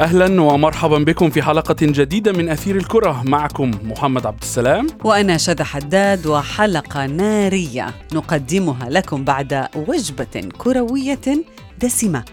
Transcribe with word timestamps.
أهلا 0.00 0.42
ومرحبا 0.42 0.98
بكم 0.98 1.30
في 1.30 1.42
حلقة 1.42 1.76
جديدة 1.80 2.32
من 2.32 2.48
أثير 2.48 2.76
الكرة. 2.76 3.22
معكم 3.24 3.70
محمد 3.84 4.26
عبد 4.26 4.42
السلام. 4.42 4.86
وأنا 5.04 5.36
شذى 5.36 5.64
حداد 5.64 6.26
وحلقة 6.26 7.06
نارية 7.06 7.94
نقدمها 8.12 8.88
لكم 8.90 9.24
بعد 9.24 9.68
وجبة 9.88 10.48
كروية 10.58 11.44
دسمة. 11.78 12.24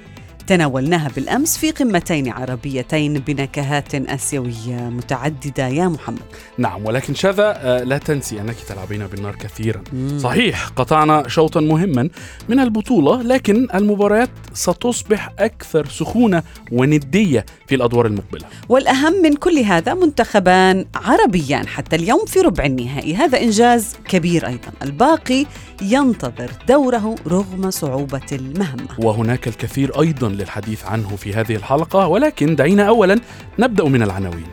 تناولناها 0.48 1.10
بالأمس 1.16 1.58
في 1.58 1.72
قمتين 1.72 2.30
عربيتين 2.30 3.14
بنكهات 3.14 3.96
آسيوية 3.96 4.90
متعددة 4.90 5.68
يا 5.68 5.88
محمد. 5.88 6.20
نعم 6.58 6.86
ولكن 6.86 7.16
شذا 7.16 7.54
آه، 7.58 7.84
لا 7.84 7.98
تنسي 7.98 8.42
أنك 8.42 8.56
تلعبين 8.68 9.08
بالنار 9.08 9.36
كثيرا. 9.36 9.84
مم. 9.94 10.20
صحيح 10.20 10.68
قطعنا 10.68 11.28
شوطا 11.28 11.62
مهما 11.62 12.10
من 12.50 12.60
البطولة 12.60 13.22
لكن 13.22 13.68
المباريات 13.74 14.30
ستصبح 14.54 15.30
أكثر 15.40 15.86
سخونة 15.86 16.44
وندية 16.72 17.46
في 17.68 17.76
الأدوار 17.76 18.06
المقبلة. 18.06 18.46
والأهم 18.70 19.14
من 19.24 19.36
كل 19.36 19.60
هذا 19.60 19.94
منتخبان 19.94 20.86
عربيان 20.96 21.68
حتى 21.68 21.96
اليوم 21.96 22.26
في 22.26 22.40
ربع 22.40 22.66
النهائي، 22.66 23.16
هذا 23.16 23.42
إنجاز 23.42 23.96
كبير 24.10 24.48
أيضا، 24.48 24.72
الباقي 24.84 25.46
ينتظر 25.82 26.52
دوره 26.68 27.16
رغم 27.28 27.72
صعوبة 27.72 28.22
المهمة. 28.32 28.88
وهناك 28.98 29.48
الكثير 29.48 30.02
أيضا 30.02 30.30
للحديث 30.30 30.86
عنه 30.86 31.16
في 31.16 31.34
هذه 31.34 31.56
الحلقة 31.56 32.08
ولكن 32.08 32.56
دعينا 32.56 32.88
أولا 32.88 33.20
نبدأ 33.60 33.84
من 33.84 34.04
العناوين. 34.04 34.48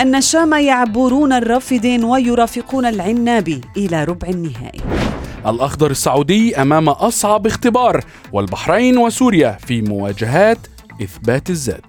النشامة 0.00 0.58
يعبرون 0.58 1.32
الرافدين 1.32 2.04
ويرافقون 2.04 2.86
العنابي 2.86 3.60
إلى 3.76 4.04
ربع 4.04 4.28
النهائي. 4.28 4.80
الأخضر 5.46 5.90
السعودي 5.90 6.62
أمام 6.62 6.88
أصعب 6.88 7.46
اختبار 7.46 8.04
والبحرين 8.32 8.98
وسوريا 8.98 9.58
في 9.66 9.82
مواجهات 9.82 10.58
إثبات 11.02 11.50
الزاد. 11.50 11.84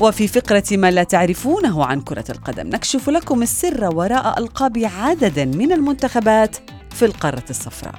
وفي 0.00 0.28
فقرة 0.28 0.64
ما 0.72 0.90
لا 0.90 1.02
تعرفونه 1.02 1.84
عن 1.84 2.00
كرة 2.00 2.24
القدم 2.30 2.66
نكشف 2.66 3.08
لكم 3.08 3.42
السر 3.42 3.94
وراء 3.94 4.38
ألقاب 4.38 4.78
عدد 5.00 5.56
من 5.56 5.72
المنتخبات 5.72 6.56
في 6.98 7.04
القارة 7.04 7.44
الصفراء. 7.50 7.94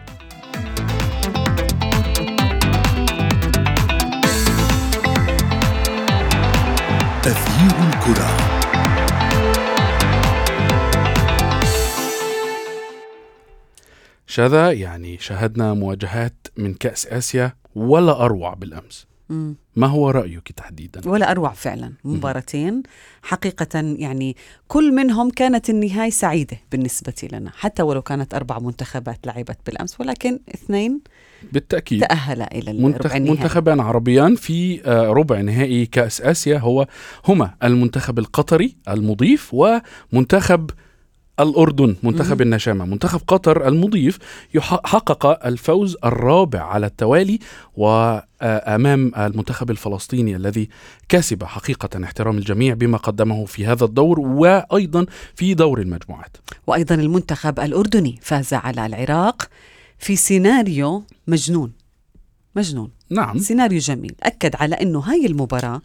تغيير 7.24 7.76
الكرة. 7.90 8.38
شذا 14.28 14.72
يعني 14.72 15.18
شاهدنا 15.18 15.74
مواجهات 15.74 16.48
من 16.58 16.74
كأس 16.74 17.08
آسيا 17.08 17.54
ولا 17.76 18.26
أروع 18.26 18.54
بالأمس. 18.54 19.09
ما 19.76 19.88
هو 19.88 20.10
رأيك 20.10 20.52
تحديدا؟ 20.52 21.10
ولا 21.10 21.32
أروع 21.32 21.54
فعلا 21.54 21.94
مباراتين. 22.04 22.84
حقيقة 23.22 23.80
يعني 23.98 24.36
كل 24.68 24.92
منهم 24.96 25.30
كانت 25.30 25.70
النهاية 25.70 26.10
سعيدة 26.10 26.58
بالنسبة 26.72 27.14
لنا 27.34 27.52
حتى 27.56 27.84
ولو 27.84 28.02
كانت 28.02 28.34
أربع 28.34 28.60
منتخبات 28.60 29.28
لعبت 29.28 29.58
بالأمس 29.66 30.00
ولكن 30.02 30.40
اثنين 30.54 31.02
بالتأكيد. 31.52 32.02
تأهل 32.02 32.42
إلى 32.42 32.74
منتخ... 32.74 33.16
النهائي. 33.16 33.38
منتخبان 33.38 33.80
عربيان 33.80 34.36
في 34.36 34.82
آه، 34.86 35.08
ربع 35.08 35.42
نهائي 35.42 35.86
كأس 35.86 36.22
آسيا 36.22 36.58
هو 36.58 36.88
هما 37.28 37.54
المنتخب 37.64 38.20
القطري 38.20 38.76
المضيف 38.88 39.54
ومنتخب 40.14 40.70
الأردن 41.40 41.96
منتخب 42.04 42.42
النشامة. 42.42 42.86
منتخب 42.86 43.22
قطر 43.28 43.68
المضيف 43.68 44.18
حقق 44.62 45.46
الفوز 45.46 45.98
الرابع 46.06 46.64
على 46.64 46.86
التوالي 46.86 47.40
وأمام 47.76 49.12
المنتخب 49.18 49.72
الفلسطيني 49.72 50.36
الذي 50.36 50.70
كسب 51.10 51.44
حقيقة 51.44 52.04
احترام 52.04 52.38
الجميع 52.38 52.74
بما 52.74 52.98
قدمه 52.98 53.46
في 53.46 53.66
هذا 53.66 53.86
الدور 53.86 54.20
وأيضا 54.20 55.06
في 55.36 55.54
دور 55.54 55.82
المجموعات. 55.82 56.38
وأيضا 56.68 56.96
المنتخب 56.96 57.60
الأردني 57.60 58.20
فاز 58.22 58.54
على 58.54 58.86
العراق 58.86 59.50
في 60.00 60.16
سيناريو 60.16 61.04
مجنون. 61.28 61.72
مجنون. 62.56 62.92
نعم. 63.10 63.38
سيناريو 63.38 63.80
جميل. 63.80 64.16
أكد 64.24 64.56
على 64.56 64.76
أنه 64.76 65.00
هاي 65.00 65.26
المباراة 65.26 65.82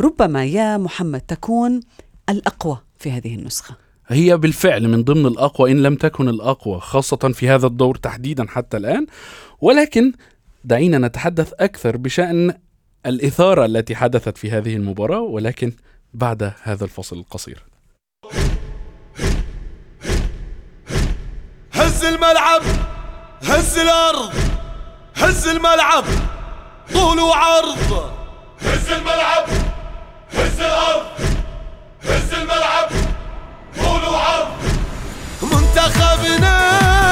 ربما 0.00 0.44
يا 0.44 0.76
محمد 0.76 1.20
تكون 1.20 1.80
الأقوى 2.28 2.78
في 2.98 3.10
هذه 3.10 3.34
النسخة. 3.34 3.87
هي 4.08 4.36
بالفعل 4.36 4.88
من 4.88 5.04
ضمن 5.04 5.26
الأقوى 5.26 5.72
إن 5.72 5.82
لم 5.82 5.94
تكن 5.94 6.28
الأقوى 6.28 6.80
خاصة 6.80 7.16
في 7.16 7.48
هذا 7.48 7.66
الدور 7.66 7.96
تحديدا 7.96 8.46
حتى 8.48 8.76
الآن. 8.76 9.06
ولكن 9.60 10.12
دعينا 10.64 10.98
نتحدث 10.98 11.52
أكثر 11.60 11.96
بشأن 11.96 12.54
الإثارة 13.06 13.64
التي 13.64 13.96
حدثت 13.96 14.38
في 14.38 14.50
هذه 14.50 14.76
المباراة 14.76 15.20
ولكن 15.20 15.72
بعد 16.14 16.52
هذا 16.62 16.84
الفصل 16.84 17.18
القصير. 17.18 17.64
هز 21.72 22.04
الملعب 22.04 22.62
هز 23.42 23.78
الأرض 23.78 24.32
هز 25.16 25.48
الملعب 25.48 26.04
طول 26.92 27.20
وعرض. 27.20 28.12
هز 28.60 28.90
الملعب 28.92 29.48
هز 30.32 30.60
الأرض 30.60 31.06
هز 32.02 32.34
الملعب. 32.34 33.07
منتخبنا 35.78 36.58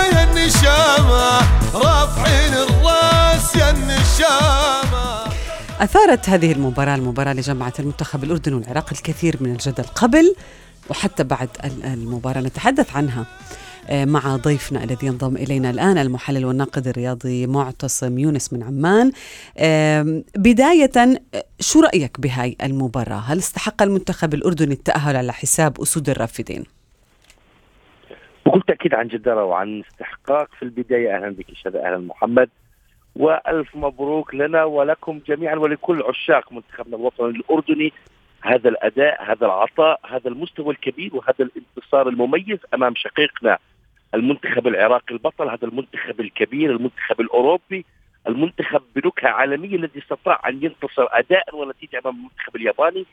يا 0.07 0.25
النشامة 0.31 1.39
رافعين 1.75 2.55
الرأس 2.55 3.57
يا 3.57 3.71
النشامة. 3.71 5.33
أثارت 5.81 6.29
هذه 6.29 6.53
المباراة 6.53 6.95
المباراة 6.95 7.31
اللي 7.31 7.43
جمعت 7.43 7.81
المنتخب 7.81 8.25
الأردني 8.25 8.55
والعراق 8.55 8.89
الكثير 8.93 9.37
من 9.41 9.53
الجدل 9.53 9.85
قبل 9.85 10.35
وحتى 10.91 11.25
بعد 11.25 11.49
المباراة. 11.65 12.41
نتحدث 12.41 12.97
عنها 12.97 13.27
آه، 13.89 14.05
مع 14.05 14.37
ضيفنا 14.37 14.85
الذي 14.85 15.07
ينضم 15.07 15.37
إلينا 15.37 15.71
الآن 15.71 15.99
المحلل 15.99 16.45
والناقد 16.45 16.89
الرياضي 16.89 17.47
معتصم 17.47 18.19
يونس 18.19 18.53
من 18.53 18.63
عمان. 18.63 19.13
بداية 20.37 21.21
شو 21.61 21.81
رأيك 21.81 22.21
بهاي 22.21 22.57
المباراة؟ 22.63 23.21
هل 23.27 23.39
استحق 23.39 23.83
المنتخب 23.83 24.35
الأردني 24.35 24.75
التأهل 24.75 25.17
على 25.17 25.33
حساب 25.33 25.81
أسود 25.81 26.11
الرافدين؟ 26.11 26.76
بكل 28.47 28.61
تاكيد 28.61 28.95
عن 28.95 29.09
جدارة 29.09 29.45
وعن 29.45 29.81
استحقاق 29.81 30.49
في 30.59 30.63
البداية. 30.63 31.17
أهلا 31.17 31.31
بك 31.31 31.47
شذا 31.55 31.87
أهلا 31.87 31.99
محمد. 31.99 32.49
وألف 33.17 33.77
مبروك 33.77 34.35
لنا 34.35 34.65
ولكم 34.65 35.21
جميعا 35.27 35.55
ولكل 35.55 36.03
عشاق 36.03 36.53
منتخبنا 36.53 36.97
الوطني 36.97 37.27
الأردني. 37.31 37.93
هذا 38.43 38.69
الأداء 38.69 39.23
هذا 39.25 39.47
العطاء 39.47 40.01
هذا 40.11 40.29
المستوى 40.29 40.75
الكبير 40.75 41.17
وهذا 41.17 41.35
الانتصار 41.41 42.09
المميز 42.09 42.59
أمام 42.75 42.95
شقيقنا 42.97 43.59
المنتخب 44.15 44.67
العراقي 44.67 45.15
البطل 45.15 45.49
هذا 45.49 45.65
المنتخب 45.65 46.21
الكبير 46.21 46.71
المنتخب 46.71 47.21
الأوروبي 47.21 47.85
المنتخب 48.29 48.83
بنكهة 48.97 49.29
عالمية 49.29 49.77
الذي 49.77 49.99
استطاع 49.99 50.41
أن 50.49 50.65
ينتصر 50.65 51.07
اداء 51.11 51.57
ونتيجة 51.57 51.99
أمام 51.99 52.17
المنتخب 52.17 52.57
الياباني. 52.57 53.07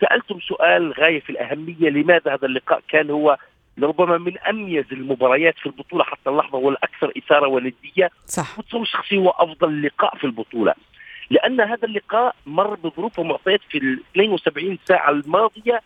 سألتم 0.00 0.40
سؤال 0.40 0.92
غاية 0.92 1.20
في 1.20 1.30
الأهمية 1.30 1.90
لماذا 1.90 2.34
هذا 2.34 2.46
اللقاء 2.46 2.82
كان 2.88 3.10
هو 3.10 3.38
لربما 3.80 4.18
من 4.18 4.38
أميز 4.38 4.84
المباريات 4.92 5.58
في 5.58 5.66
البطولة 5.66 6.04
حتى 6.04 6.30
اللحظة 6.30 6.58
والاكثر 6.58 7.12
إثارة 7.18 7.48
وندية 7.48 8.10
صح. 8.26 8.60
بتصور 8.60 8.84
شخصي 8.84 9.18
هو 9.18 9.30
أفضل 9.30 9.82
لقاء 9.82 10.16
في 10.16 10.24
البطولة. 10.24 10.74
لأن 11.30 11.60
هذا 11.60 11.84
اللقاء 11.84 12.34
مر 12.46 12.74
بظروف 12.74 13.18
ومعطيات 13.18 13.60
في 13.70 13.78
ال 13.78 14.00
72 14.16 14.78
ساعة 14.88 15.10
الماضية 15.10 15.80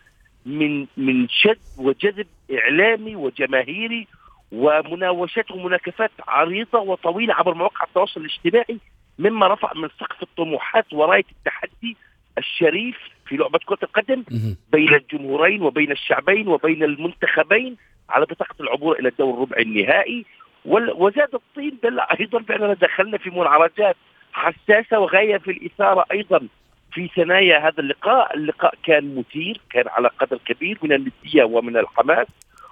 من 0.45 0.85
من 0.97 1.29
شد 1.29 1.59
وجذب 1.77 2.27
إعلامي 2.53 3.15
وجماهيري 3.15 4.07
ومناوشات 4.51 5.51
ومناكفات 5.51 6.11
عريضة 6.27 6.79
وطويلة 6.79 7.33
عبر 7.33 7.53
مواقع 7.53 7.85
التواصل 7.85 8.21
الاجتماعي 8.21 8.79
مما 9.19 9.47
رفع 9.47 9.73
من 9.75 9.89
سقف 9.99 10.23
الطموحات 10.23 10.93
وراية 10.93 11.25
التحدي 11.31 11.97
الشريف 12.37 12.97
في 13.25 13.35
لعبة 13.37 13.59
كرة 13.65 13.79
القدم 13.83 14.23
بين 14.71 14.93
الجمهورين 14.93 15.61
وبين 15.61 15.91
الشعبين 15.91 16.47
وبين 16.47 16.83
المنتخبين 16.83 17.77
على 18.09 18.25
بطاقة 18.25 18.55
العبور 18.59 18.99
إلى 18.99 19.09
الدور 19.09 19.33
الربع 19.33 19.57
النهائي. 19.59 20.25
وزاد 20.65 21.29
الطين 21.33 21.77
دل 21.83 21.99
أيضا 21.99 22.39
بأننا 22.39 22.73
دخلنا 22.73 23.17
في 23.17 23.29
منعرجات 23.29 23.95
حساسة 24.33 24.99
وغاية 24.99 25.37
في 25.37 25.51
الإثارة 25.51 26.05
أيضا 26.11 26.47
في 26.91 27.09
ثنايا 27.15 27.59
هذا 27.59 27.79
اللقاء، 27.79 28.35
اللقاء 28.35 28.73
كان 28.83 29.15
مثير، 29.15 29.61
كان 29.69 29.87
على 29.87 30.07
قدر 30.07 30.37
كبير 30.45 30.77
من 30.83 30.93
الندية 30.93 31.43
ومن 31.43 31.77
الحماس 31.77 32.27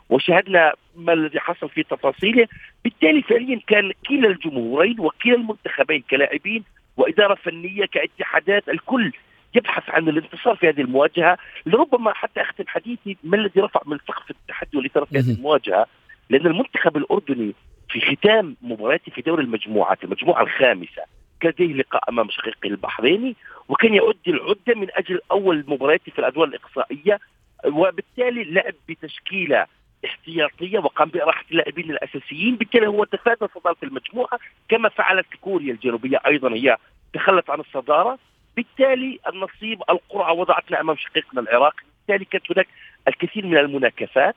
وشاهدنا 0.10 0.74
ما 0.96 1.14
الذي 1.14 1.40
حصل 1.40 1.70
في 1.70 1.84
تفاصيله. 1.84 2.48
بالتالي 2.84 3.22
فعليا 3.22 3.60
كان 3.68 3.92
كلا 4.08 4.28
الجمهورين 4.28 5.00
وكلا 5.00 5.36
المنتخبين 5.36 6.04
كلاعبين 6.10 6.64
وإدارة 6.98 7.36
فنية 7.36 7.86
كاتحادات 7.86 8.70
الكل 8.70 9.12
يبحث 9.56 9.90
عن 9.90 10.10
الانتصار 10.10 10.56
في 10.56 10.70
هذه 10.70 10.82
المواجهة 10.82 11.38
لربما 11.66 12.14
حتى 12.14 12.42
اختم 12.42 12.64
حديثي 12.68 13.18
ما 13.24 13.38
الذي 13.38 13.62
رفع 13.62 13.82
من 13.86 13.98
سقف 14.08 14.32
التحدي 14.32 14.78
والاثاره 14.78 15.06
في 15.06 15.18
هذه. 15.18 15.32
المواجهة 15.32 15.86
لأن 16.30 16.46
المنتخب 16.48 16.98
الأردني 16.98 17.54
في 17.90 18.16
ختام 18.16 18.56
مباراته 18.62 19.12
في 19.12 19.22
دوري 19.22 19.44
المجموعات 19.44 20.04
المجموعة 20.04 20.42
الخامسة 20.42 21.04
كان 21.40 21.52
لديه 21.52 21.74
لقاء 21.74 22.10
أمام 22.10 22.30
شقيقه 22.30 22.68
البحريني 22.68 23.36
وكان 23.70 23.94
يؤدي 23.94 24.32
العدة 24.32 24.76
من 24.76 24.88
أجل 24.94 25.20
أول 25.32 25.64
مبارياته 25.68 26.12
في 26.12 26.20
الأدوار 26.20 26.48
الإقصائية 26.48 27.20
وبالتالي 27.66 28.44
لعب 28.44 28.74
بتشكيلة 28.90 29.66
احتياطية 30.06 30.80
وقام 30.80 31.10
باراحه 31.10 31.44
اللاعبين 31.52 31.92
الأساسيين 31.92 32.56
بالتالي 32.56 32.88
هو 32.88 33.04
تفادى 33.04 33.48
صدارة 33.56 33.78
المجموعة 33.84 34.40
كما 34.70 34.90
فعلت 34.90 35.26
كوريا 35.42 35.74
الجنوبية 35.74 36.22
أيضا 36.26 36.54
هي 36.54 36.78
تخلت 37.14 37.50
عن 37.50 37.60
الصدارة 37.60 38.20
بالتالي 38.56 39.20
النصيب 39.34 39.82
القرعة 39.90 40.34
وضعتنا 40.34 40.82
أمام 40.82 40.96
شقيقنا 40.96 41.42
العراق 41.42 41.74
بالتالي 42.08 42.26
كانت 42.26 42.52
هناك 42.52 42.68
الكثير 43.08 43.46
من 43.46 43.58
المناكفات 43.58 44.36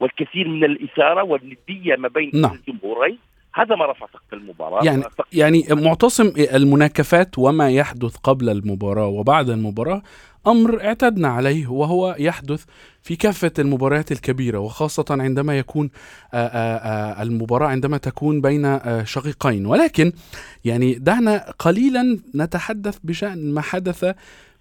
والكثير 0.00 0.48
من 0.48 0.64
الإثارة 0.64 1.22
والندية 1.22 1.96
ما 1.98 2.08
بين 2.08 2.30
نعم. 2.34 2.52
الجمهورين. 2.54 3.18
هذا 3.54 3.76
ما 3.76 3.86
رفع 3.86 4.06
سقف 4.06 4.32
المباراة. 4.32 4.84
يعني 4.84 5.02
يعني 5.32 5.64
معتصم 5.70 6.32
المناكفات 6.54 7.38
وما 7.38 7.70
يحدث 7.70 8.16
قبل 8.16 8.48
المباراة 8.48 9.06
وبعد 9.06 9.50
المباراة 9.50 10.02
أمر 10.46 10.84
اعتدنا 10.84 11.28
عليه 11.28 11.66
وهو 11.66 12.16
يحدث 12.18 12.64
في 13.02 13.16
كافة 13.16 13.52
المباريات 13.58 14.12
الكبيرة 14.12 14.58
وخاصة 14.58 15.04
عندما 15.10 15.58
يكون 15.58 15.90
آآ 16.34 17.18
آآ 17.18 17.22
المباراة 17.22 17.68
عندما 17.68 17.98
تكون 17.98 18.40
بين 18.40 18.64
آه، 18.64 19.04
شقيقين. 19.04 19.66
ولكن 19.66 20.12
يعني 20.64 20.94
دعنا 20.94 21.50
قليلا 21.58 22.18
نتحدث 22.34 22.98
بشأن 23.04 23.54
ما 23.54 23.60
حدث 23.60 24.14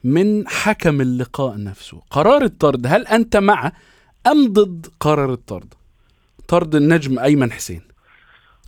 من 0.04 0.48
حكم 0.48 1.02
اللقاء 1.02 1.64
نفسه. 1.64 2.02
قرار 2.12 2.44
الطرد 2.44 2.88
هل 2.88 3.08
أنت 3.08 3.38
مع 3.38 3.72
أم 4.28 4.54
ضد 4.54 4.88
قرار 5.00 5.34
الطرد؟ 5.34 5.74
طرد 6.48 6.76
النجم 6.76 7.20
أيمن 7.20 7.52
حسين. 7.52 7.82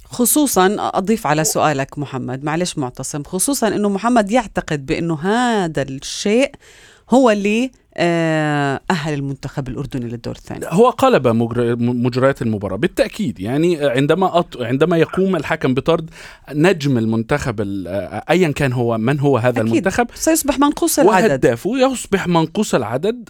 خصوصا 0.06 0.75
أضيف 0.79 1.27
على 1.27 1.44
سؤالك 1.44 2.00
محمد 2.00 2.44
معلش 2.44 2.77
معتصم 2.77 3.23
خصوصا 3.23 3.68
إنه 3.68 3.89
محمد 3.89 4.31
يعتقد 4.31 4.85
بأنه 4.85 5.15
هذا 5.21 5.81
الشيء 5.81 6.51
هو 7.10 7.30
اللي 7.31 7.72
آه، 7.98 8.80
أهل 8.92 9.13
المنتخب 9.13 9.68
الأردني 9.68 10.06
للدور 10.10 10.36
الثاني. 10.36 10.66
هو 10.69 10.90
قلب 10.90 11.28
مجر- 11.28 11.75
مجريات 11.80 12.42
المباراة 12.42 12.75
بالتأكيد. 12.78 13.40
يعني 13.40 13.86
عندما 13.86 14.40
أط... 14.40 14.62
عندما 14.62 14.98
يقوم 14.98 15.36
الحكم 15.36 15.74
بطرد 15.74 16.10
نجم 16.54 16.98
المنتخب 16.98 17.62
ال- 17.62 17.88
أيا 18.30 18.52
كان 18.52 18.74
هو 18.74 18.98
من 18.98 19.19
هو 19.19 19.38
هذا 19.38 19.60
أكيد. 19.62 19.69
المنتخب 19.72 20.07
سيصبح 20.13 20.60
منقوص 20.60 21.00
العدد. 21.00 21.30
وهدافه 21.30 21.72
يصبح 21.78 22.28
منقوص 22.28 22.75
العدد 22.75 23.30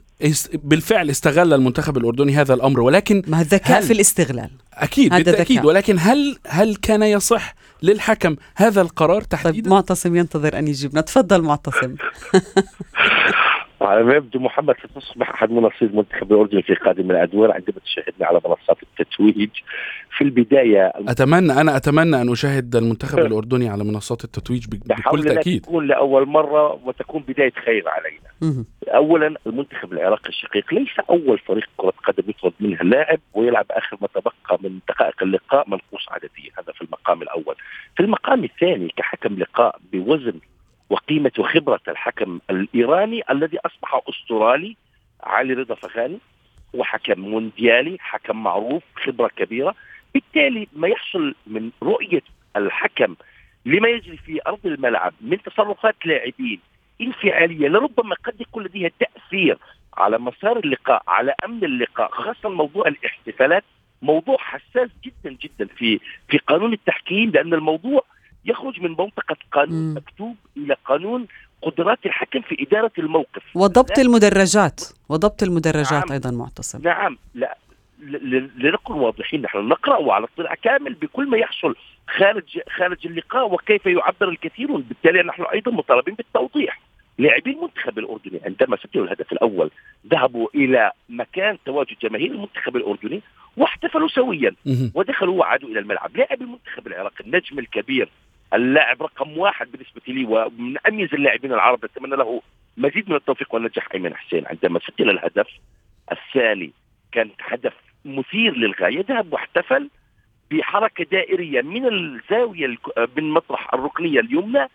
بالفعل 0.54 1.10
استغل 1.10 1.54
المنتخب 1.54 1.98
الأردني 1.98 2.36
هذا 2.36 2.54
الأمر. 2.54 2.80
ولكن 2.82 3.22
ما 3.28 3.42
الذكاء 3.42 3.80
هل- 3.80 3.84
في 3.84 3.94
الاستغلال. 3.94 4.50
أكيد 4.74 5.14
هذا 5.14 5.24
بالتأكيد. 5.24 5.58
ذكاء. 5.58 5.68
ولكن 5.68 5.96
هل 6.00 6.38
هل 6.48 6.76
كان 6.76 7.04
يصح 7.04 7.56
للحكم 7.84 8.36
هذا 8.56 8.82
القرار 8.82 9.22
طيب 9.22 9.30
تحديدا؟ 9.30 9.70
معتصم 9.70 10.16
ينتظر 10.16 10.60
أن 10.60 10.68
يجيبنا. 10.68 11.02
تفضل 11.02 11.42
معتصم. 11.42 11.96
على 13.86 14.04
ما 14.04 14.16
يبدو 14.16 14.40
محمد 14.40 14.76
ستصبح 14.84 15.30
أحد 15.30 15.52
مناصير 15.52 15.90
المنتخب 15.90 16.32
الأردني 16.32 16.62
في 16.62 16.74
قادم 16.74 17.12
الأدوار 17.12 17.52
عندما 17.52 17.80
تشاهدنا 17.86 18.28
على 18.28 18.42
منصات 18.46 18.78
التتويج 18.84 19.50
في 20.18 20.24
البداية 20.24 20.94
أتمنى 20.96 21.54
أنا 21.62 21.78
أتمنى 21.78 22.22
أن 22.22 22.32
أشاهد 22.32 22.76
المنتخب 22.76 23.20
الأردني 23.20 23.70
على 23.70 23.84
منصات 23.84 24.24
التتويج 24.24 24.66
بكل 24.68 25.24
تأكيد 25.24 25.62
تكون 25.62 25.88
لأول 25.88 26.28
مرة 26.28 26.80
وتكون 26.86 27.24
بداية 27.28 27.54
خير 27.66 27.84
علينا. 27.90 28.66
اولا 28.88 29.36
المنتخب 29.48 29.94
العراقي 29.94 30.30
الشقيق 30.30 30.74
ليس 30.74 31.00
أول 31.10 31.40
فريق 31.40 31.70
كرة 31.78 31.94
قدم 32.08 32.30
يطرد 32.30 32.54
منها 32.60 32.84
لاعب 32.84 33.20
ويلعب 33.34 33.66
آخر 33.72 33.98
ما 34.02 34.08
تبقى 34.08 34.60
من 34.64 34.80
دقائق 34.90 35.24
اللقاء 35.24 35.70
منقوص 35.70 36.06
عدديا 36.12 36.52
هذا 36.58 36.74
في 36.74 36.82
المقام 36.82 37.22
الأول. 37.22 37.56
في 37.98 38.04
المقام 38.04 38.44
الثاني 38.44 38.94
كحكم 38.98 39.40
لقاء 39.40 39.80
بوزن 39.94 40.40
وقيمة 40.90 41.32
وخبره 41.40 41.82
الحكم 41.88 42.40
الإيراني 42.50 43.24
الذي 43.30 43.58
أصبح 43.66 44.02
استرالي 44.10 44.76
علي 45.24 45.54
رضا 45.54 45.76
فخاني 45.76 46.20
وحكم 46.74 47.20
مونديالي 47.20 47.98
حكم 48.00 48.44
معروف 48.44 48.84
خبرة 48.96 49.28
كبيرة 49.28 49.76
بالتالي 50.14 50.68
ما 50.74 50.88
يحصل 50.88 51.36
من 51.48 51.72
رؤية 51.84 52.22
الحكم 52.56 53.16
لما 53.66 53.90
يجري 53.90 54.18
في 54.18 54.40
أرض 54.48 54.66
الملعب 54.66 55.14
من 55.22 55.42
تصرفات 55.42 55.96
لاعبين 56.06 56.60
انفعالية 57.02 57.68
لربما 57.68 58.16
قد 58.26 58.42
يكون 58.42 58.64
لديها 58.64 58.92
تأثير 59.00 59.58
على 59.98 60.18
مسار 60.18 60.60
اللقاء 60.60 61.04
على 61.08 61.36
أمن 61.46 61.64
اللقاء 61.64 62.12
خاصة 62.12 62.50
موضوع 62.50 62.88
الاحتفالات 62.88 63.64
موضوع 64.02 64.38
حساس 64.38 64.90
جدا 65.04 65.38
جدا 65.42 65.66
في 65.78 66.00
في 66.28 66.38
قانون 66.38 66.74
التحكيم 66.74 67.30
لأن 67.30 67.54
الموضوع 67.54 68.02
يخرج 68.46 68.82
من 68.82 68.90
منطقة 68.92 69.36
قانون. 69.52 69.94
مكتوب 69.94 70.36
إلى 70.66 70.76
قانون 70.86 71.28
قدرات 71.62 72.06
الحكم 72.06 72.42
في 72.42 72.58
إدارة 72.68 72.92
الموقف. 73.00 73.44
وضبط 73.56 74.00
المدرجات. 74.00 74.82
وضبط 75.10 75.44
المدرجات 75.44 75.92
نعم. 75.92 76.12
أيضا 76.12 76.32
معتصم. 76.32 76.82
نعم. 76.84 77.18
لا. 77.36 77.58
ل- 78.00 78.36
ل- 78.36 78.50
لنكن 78.58 78.94
واضحين 78.94 79.42
نحن 79.42 79.58
نقرأ 79.58 80.14
على 80.14 80.26
اطلاع 80.34 80.56
كامل 80.56 80.94
بكل 80.94 81.30
ما 81.30 81.38
يحصل 81.38 81.76
خارج 82.18 82.60
خارج 82.78 83.08
اللقاء 83.08 83.54
وكيف 83.54 83.86
يعبر 83.86 84.30
الكثيرون 84.30 84.82
بالتالي 84.82 85.24
نحن 85.24 85.44
أيضا 85.54 85.72
مطالبين 85.72 86.16
بالتوضيح. 86.16 86.82
لاعبي 87.18 87.52
المنتخب 87.52 88.00
الأردني 88.00 88.40
عندما 88.46 88.78
سجلوا 88.78 89.06
الهدف 89.06 89.32
الأول 89.32 89.72
ذهبوا 90.12 90.48
إلى 90.56 90.92
مكان 91.10 91.58
تواجد 91.66 91.96
جماهير 92.02 92.32
المنتخب 92.32 92.76
الأردني 92.76 93.22
واحتفلوا 93.58 94.08
سويا. 94.08 94.56
ودخلوا 94.94 95.40
وعادوا 95.40 95.70
إلى 95.70 95.80
الملعب. 95.80 96.18
لاعب 96.18 96.42
المنتخب 96.42 96.88
العراقي 96.88 97.24
النجم 97.26 97.60
الكبير 97.60 98.10
اللاعب 98.56 99.04
رقم 99.04 99.38
واحد 99.38 99.72
بالنسبة 99.72 100.02
لي 100.08 100.26
ومن 100.26 100.78
أميز 100.88 101.14
اللاعبين 101.14 101.54
العرب 101.54 101.86
اتمنى 101.86 102.16
له 102.16 102.42
مزيد 102.78 103.10
من 103.10 103.16
التوفيق 103.16 103.54
والنجاح 103.54 103.88
أيمن 103.94 104.16
حسين. 104.16 104.46
عندما 104.48 104.80
سجل 104.80 105.10
الهدف 105.10 105.48
الثاني 106.12 106.72
كان 107.12 107.30
هدف 107.42 107.74
مثير 108.06 108.58
للغاية 108.58 109.06
ذهب 109.10 109.34
واحتفل 109.34 109.90
بحركة 110.52 111.04
دائرية 111.04 111.62
من 111.62 111.86
الزاوية 111.86 112.78
من 113.18 113.32
مطرح 113.32 113.74
الركنية 113.74 114.20
اليمنى 114.20 114.68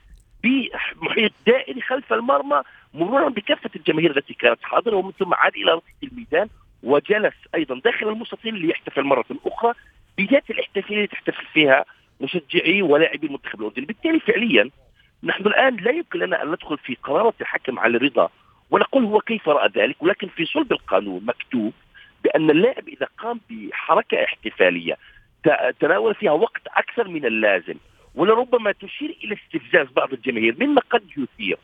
بمحيط 0.43 1.33
دائري 1.47 1.81
خلف 1.81 2.13
المرمى 2.13 2.63
مرورا 2.95 3.29
بكافة 3.29 3.71
الجماهير 3.77 4.17
التي 4.17 4.35
كانت 4.35 4.59
حاضرة 4.63 4.97
ومن 4.97 5.13
ثم 5.13 5.35
عاد 5.35 5.55
إلى 5.57 5.73
ركن 5.73 5.93
الميدان 6.03 6.49
وجلس 6.83 7.35
أيضا 7.55 7.81
داخل 7.85 8.09
المستطيل 8.09 8.55
ليحتفل 8.55 9.03
مرة 9.03 9.25
أخرى 9.47 9.75
بذات 10.19 10.51
الاحتفالية 10.51 10.97
اللي 10.97 11.07
تحتفل 11.07 11.47
فيها 11.53 11.85
مشجعي 12.21 12.83
ولاعبي 12.83 13.27
المنتخب 13.27 13.61
الأردني، 13.61 13.87
بالتالي 13.87 14.21
فعليا 14.21 14.71
نحن 15.23 15.47
الآن 15.47 15.77
لا 15.77 15.91
يمكن 15.91 16.19
لنا 16.19 16.43
أن 16.43 16.49
ندخل 16.49 16.79
في 16.79 16.97
قرارة 17.03 17.35
الحكم 17.41 17.79
على 17.79 17.99
رضا 17.99 18.31
ونقول 18.71 19.05
هو 19.05 19.21
كيف 19.21 19.49
رأى 19.49 19.69
ذلك 19.69 20.03
ولكن 20.03 20.29
في 20.29 20.45
صلب 20.45 20.73
القانون 20.73 21.25
مكتوب 21.25 21.73
بأن 22.25 22.51
اللاعب 22.51 22.89
إذا 22.89 23.09
قام 23.19 23.41
بحركة 23.51 24.25
احتفالية 24.25 24.97
تناول 25.81 26.15
فيها 26.15 26.33
وقت 26.33 26.63
أكثر 26.67 27.09
من 27.09 27.25
اللازم 27.25 27.75
ولربما 28.15 28.73
تشير 28.73 29.17
إلى 29.25 29.35
استفزاز 29.35 29.87
بعض 29.97 30.13
الجماهير 30.13 30.57
مما 30.61 30.81
قد 30.91 31.05
يثير 31.17 31.59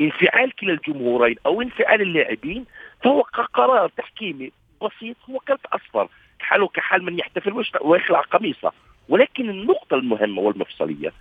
انفعال 0.00 0.56
كلا 0.56 0.72
الجمهورين 0.72 1.36
أو 1.46 1.62
انفعال 1.62 2.02
اللاعبين 2.02 2.64
فهو 3.04 3.20
قرار 3.54 3.88
تحكيمي 3.88 4.52
بسيط 4.82 5.16
هو 5.30 5.38
كرت 5.38 5.66
أصفر 5.66 6.08
حاله 6.40 6.68
كحال 6.68 7.04
من 7.04 7.18
يحتفل 7.18 7.64
ويخلع 7.80 8.20
قميصه. 8.20 8.72
ولكن 9.08 9.50
النقطة 9.50 9.94
المهمة 9.94 10.42
والمفصلية 10.42 11.12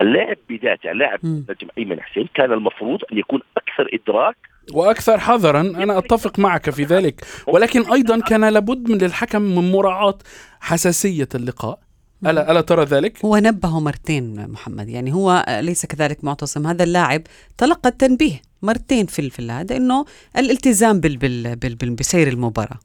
اللاعب 0.00 0.36
بذاته 0.48 0.92
لاعب. 0.92 1.20
نجم 1.24 1.68
أيمن 1.78 2.00
حسين 2.00 2.28
كان 2.34 2.52
المفروض 2.52 3.00
أن 3.12 3.18
يكون 3.18 3.40
أكثر 3.56 3.88
إدراك 3.92 4.36
وأكثر 4.72 5.18
حذرا 5.18 5.60
أنا 5.60 5.98
أتفق 5.98 6.38
معك 6.38 6.70
في 6.70 6.84
ذلك. 6.84 7.24
ولكن 7.46 7.92
أيضا 7.92 8.20
كان 8.20 8.48
لابد 8.48 8.90
من 8.90 8.98
للحكم 8.98 9.42
من 9.42 9.72
مراعاة 9.72 10.18
حساسية 10.60 11.28
اللقاء. 11.34 11.78
الا 12.26 12.50
ألا 12.50 12.60
ترى 12.60 12.84
ذلك؟ 12.84 13.24
هو 13.24 13.36
نبهه 13.36 13.80
مرتين 13.80 14.50
محمد. 14.50 14.88
يعني 14.88 15.12
هو 15.12 15.44
ليس 15.60 15.86
كذلك 15.86 16.24
معتصم. 16.24 16.66
هذا 16.66 16.84
اللاعب 16.84 17.22
تلقى 17.58 17.88
التنبيه 17.88 18.42
مرتين 18.62 19.06
في 19.06 19.30
في 19.30 19.42
هذا 19.50 19.76
إنه 19.76 20.04
الالتزام 20.38 21.00
بال 21.00 21.16
بال 21.16 21.56
بال 21.56 21.74
بال 21.74 21.94
بسير 21.94 22.28
المباراة. 22.28 22.78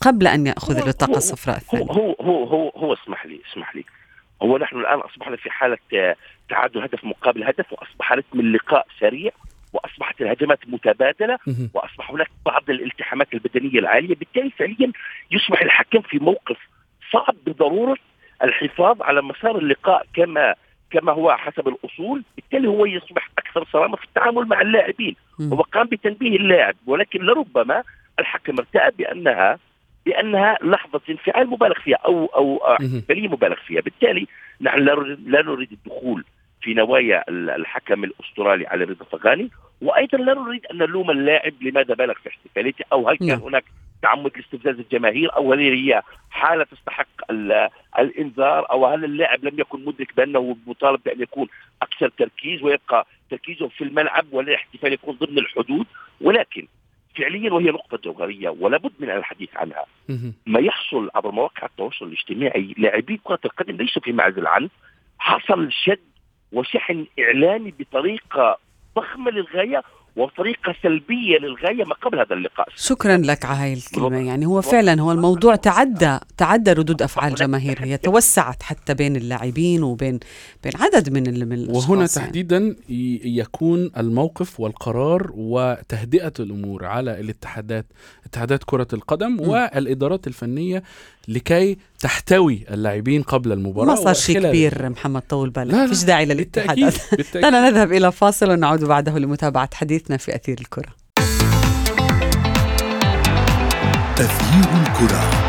قبل 0.00 0.26
أن 0.26 0.46
يأخذ 0.46 0.74
هو- 0.80 0.82
البطاقه 0.86 1.10
هو- 1.12 1.16
الصفراء 1.16 1.56
هو 1.56 1.60
الثانية 1.60 1.92
هو 1.92 2.12
هو 2.20 2.44
هو, 2.44 2.68
هو 2.68 2.92
اسمح 2.92 3.26
لي 3.26 3.40
اسمح 3.52 3.76
لي. 3.76 3.84
هو 4.42 4.58
نحن 4.58 4.76
الآن 4.76 4.98
أصبحنا 4.98 5.36
في 5.36 5.50
حالة 5.50 5.78
آه، 5.94 6.16
تعادل 6.50 6.82
هدف 6.82 7.04
مقابل 7.04 7.44
هدف 7.44 7.72
وأصبح 7.72 8.12
رتم 8.12 8.40
اللقاء 8.40 8.86
سريع 9.00 9.30
وأصبحت 9.72 10.20
الهجمات 10.20 10.58
متبادلة. 10.66 11.38
وأصبح 11.74 12.10
هناك 12.10 12.28
بعض 12.46 12.70
الالتحامات 12.70 13.34
البدنية 13.34 13.78
العالية. 13.78 14.14
بالتالي 14.14 14.50
فعليا 14.50 14.92
يصبح 15.30 15.62
الحكم 15.62 16.00
في 16.00 16.18
موقف 16.18 16.56
صعب 17.12 17.34
بضرورة 17.46 17.96
الحفاظ 18.44 19.02
على 19.02 19.22
مسار 19.22 19.58
اللقاء 19.58 20.06
كما 20.14 20.54
كما 20.90 21.12
هو 21.12 21.36
حسب 21.36 21.68
الأصول. 21.68 22.22
بالتالي 22.36 22.68
هو 22.68 22.86
يصبح 22.86 23.28
أكثر 23.38 23.66
صرامة 23.72 23.96
في 23.96 24.04
التعامل 24.04 24.46
مع 24.46 24.60
اللاعبين. 24.60 25.16
هو 25.40 25.60
قام 25.62 25.86
بتنبيه 25.86 26.36
اللاعب 26.36 26.74
ولكن 26.86 27.20
لربما 27.22 27.82
الحكم 28.18 28.58
ارتأى 28.58 28.90
بأنها 28.98 29.58
بانها 30.06 30.58
لحظة 30.62 31.00
انفعال 31.10 31.50
مبالغ 31.50 31.74
فيها 31.80 31.96
أو 31.96 32.26
أو. 32.26 32.56
احتفاليه 32.56 33.28
مبالغ 33.28 33.56
فيها 33.66 33.80
بالتالي 33.80 34.26
نحن 34.60 34.78
لا 35.26 35.42
نريد- 35.42 35.72
الدخول 35.72 36.24
في 36.62 36.74
نوايا 36.74 37.24
ال- 37.28 37.50
الحكم 37.50 38.04
الأسترالي 38.04 38.66
علي 38.66 38.84
رضا 38.84 39.04
فغاني 39.04 39.50
وأيضا 39.82 40.18
لا 40.18 40.34
نريد 40.34 40.66
أن 40.66 40.78
نلوم 40.78 41.10
اللاعب 41.10 41.52
لماذا 41.62 41.94
بالغ 41.94 42.14
في 42.14 42.28
احتفاليته 42.28 42.84
أو 42.92 43.08
هل 43.08 43.16
كان 43.16 43.28
نعم. 43.28 43.38
هناك 43.40 43.64
تعمد 44.02 44.30
لاستفزاز 44.36 44.78
الجماهير 44.78 45.36
أو 45.36 45.52
هل 45.52 45.60
هي 45.60 46.02
حالة 46.30 46.64
تستحق 46.64 47.06
ال- 47.30 47.68
الإنذار 47.98 48.70
أو 48.70 48.86
هل 48.86 49.04
اللاعب 49.04 49.44
لم 49.44 49.60
يكن 49.60 49.84
مدرك 49.84 50.16
بأنه 50.16 50.56
مطالب 50.66 51.00
بأن 51.04 51.20
يكون 51.20 51.48
أكثر 51.82 52.08
تركيز 52.08 52.62
ويبقى 52.62 53.06
تركيزه 53.30 53.68
في 53.68 53.84
الملعب 53.84 54.24
والاحتفال 54.32 54.92
يكون 54.92 55.14
ضمن 55.16 55.38
الحدود 55.38 55.86
ولكن 56.20 56.66
فعليا 57.18 57.52
وهي 57.52 57.70
نقطه 57.70 57.96
جوهرية 57.98 58.48
ولا 58.48 58.76
بد 58.76 58.92
من 58.98 59.10
الحديث 59.10 59.48
عنها. 59.56 59.84
ما 60.46 60.60
يحصل 60.60 61.10
عبر 61.14 61.30
مواقع 61.30 61.66
التواصل 61.66 62.04
الاجتماعي 62.06 62.74
لاعبي 62.78 63.20
كرة 63.24 63.38
القدم 63.44 63.76
ليسوا 63.76 64.02
في 64.02 64.12
معزل 64.12 64.46
عنه. 64.46 64.68
حصل 65.18 65.72
شد 65.72 66.00
وشحن 66.52 67.06
إعلامي 67.18 67.74
بطريقة 67.78 68.58
ضخمة 68.96 69.30
للغاية. 69.30 69.82
وطريقة 70.16 70.74
سلبية 70.82 71.38
للغاية 71.38 71.84
ما 71.84 71.94
قبل 71.94 72.18
هذا 72.18 72.34
اللقاء. 72.34 72.66
شكرا 72.76 73.16
لك 73.16 73.44
على 73.44 73.58
هاي 73.58 73.72
الكلمة. 73.72 74.16
يعني 74.18 74.46
هو 74.46 74.62
فعلا 74.62 75.00
هو 75.00 75.12
الموضوع 75.12 75.56
تعدى 75.56 76.18
تعدى 76.36 76.72
ردود 76.72 77.02
أفعال 77.02 77.34
جماهير. 77.34 77.78
هي 77.84 77.96
توسعت 77.96 78.62
حتى 78.62 78.94
بين 78.94 79.16
اللاعبين 79.16 79.82
وبين 79.82 80.18
بين 80.64 80.72
عدد 80.76 81.10
من 81.12 81.26
ال- 81.26 81.46
من 81.48 81.52
الأشخاص 81.52 81.84
وهنا 81.90 81.96
يعني. 81.96 82.08
تحديدا 82.08 82.76
ي- 82.88 83.20
يكون 83.24 83.90
الموقف 83.96 84.60
والقرار 84.60 85.30
وتهدئة 85.34 86.32
الأمور 86.40 86.84
على 86.84 87.20
الاتحادات 87.20 87.86
اتحادات 88.26 88.64
كرة 88.64 88.88
القدم 88.92 89.40
والإدارات 89.40 90.26
الفنية 90.26 90.82
لكي 91.28 91.78
تحتوي 92.00 92.64
اللاعبين 92.70 93.22
قبل 93.22 93.52
المباراة 93.52 93.86
ما 93.86 93.94
صار 93.94 94.14
شيء 94.14 94.40
كبير 94.48 94.88
محمد 94.88 95.22
طول 95.28 95.50
بالك. 95.50 95.74
لا، 95.74 95.76
لا، 95.76 95.86
فيش 95.86 96.04
داعي 96.04 96.26
بالتأكيد 96.26 96.92
دعنا 97.34 97.70
نذهب 97.70 97.92
إلى 97.92 98.12
فاصل 98.12 98.50
ونعود 98.50 98.84
بعده 98.84 99.18
لمتابعة 99.18 99.70
حديثنا 99.74 100.16
في 100.16 100.34
أثير 100.34 100.58
الكرة. 100.60 100.94
أثير 104.18 104.68
الكرة. 104.82 105.48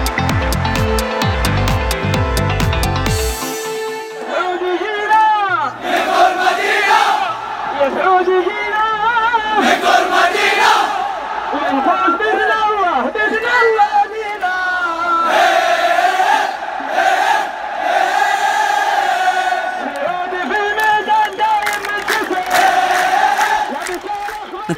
سعودي 7.95 8.38
جينا 8.45 8.86
نقر 9.59 10.03
مدينة 10.12 10.74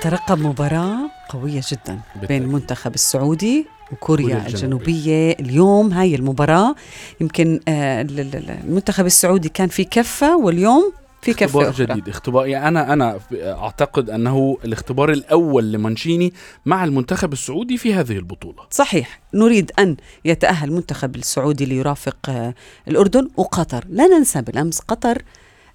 نترقب 0.01 0.39
مباراة 0.39 0.98
قوية 1.29 1.62
جدا 1.72 2.00
بين. 2.27 2.41
المنتخب 2.43 2.96
السعودي 2.96 3.67
وكوريا 3.91 4.25
كوريا 4.27 4.48
الجنوبية. 4.48 5.31
اليوم 5.31 5.93
هاي 5.93 6.15
المباراة 6.15 6.75
يمكن 7.22 7.60
آه، 7.67 8.01
ال- 8.01 8.20
ال- 8.20 8.36
ال- 8.36 8.50
المنتخب 8.63 9.05
السعودي 9.05 9.50
كان 9.50 9.67
في 9.67 9.84
كفة 9.84 10.38
واليوم 10.38 10.93
في 11.22 11.34
كفة 11.34 11.46
اختبار 11.46 11.70
أخرى. 11.70 11.86
جديد. 11.86 12.10
اختبار 12.10 12.48
يعني 12.48 12.67
أنا 12.67 12.93
أنا 12.93 13.20
أعتقد 13.36 14.10
أنه 14.10 14.58
الاختبار 14.65 15.12
الأول 15.12 15.72
لمانشيني 15.72 16.34
مع 16.65 16.84
المنتخب 16.84 17.34
السعودي 17.34 17.77
في 17.77 17.93
هذه 17.93 18.17
البطولة. 18.17 18.63
صحيح. 18.72 19.20
نريد 19.34 19.72
أن 19.79 19.98
يتأهل 20.25 20.70
المنتخب 20.70 21.15
السعودي 21.15 21.65
ليرافق 21.65 22.17
آه، 22.29 22.53
الأردن 22.88 23.29
وقطر. 23.38 23.86
لا 23.89 24.08
ننسى 24.08 24.41
بالأمس 24.41 24.79
قطر 24.79 25.22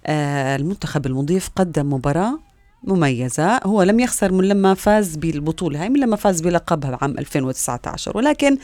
آه، 0.05 0.55
المنتخب 0.55 1.05
المضيف 1.05 1.49
قدم 1.55 1.93
مباراة 1.93 2.39
مميزة. 2.83 3.59
هو 3.65 3.83
لم 3.83 3.99
يخسر 3.99 4.31
من 4.31 4.47
لما 4.47 4.73
فاز 4.73 5.15
بالبطولة 5.15 5.81
هاي 5.81 5.89
من 5.89 5.99
لما 5.99 6.15
فاز 6.15 6.41
بلقبها 6.41 6.97
عام 7.01 7.17
2019 7.17 8.17
ولكن 8.17 8.57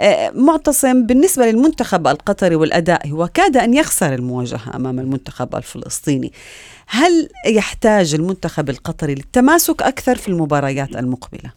آه، 0.00 0.30
معتصم 0.30 1.06
بالنسبة 1.06 1.46
للمنتخب 1.46 2.06
القطري 2.06 2.54
والأداء 2.54 3.08
هو 3.08 3.28
كاد 3.28 3.56
أن 3.56 3.74
يخسر 3.74 4.14
المواجهة 4.14 4.76
أمام 4.76 4.98
المنتخب 4.98 5.56
الفلسطيني. 5.56 6.32
هل 6.86 7.28
يحتاج 7.46 8.14
المنتخب 8.14 8.70
القطري 8.70 9.14
للتماسك 9.14 9.82
أكثر 9.82 10.14
في 10.14 10.28
المباريات 10.28 10.96
المقبلة؟ 10.96 11.52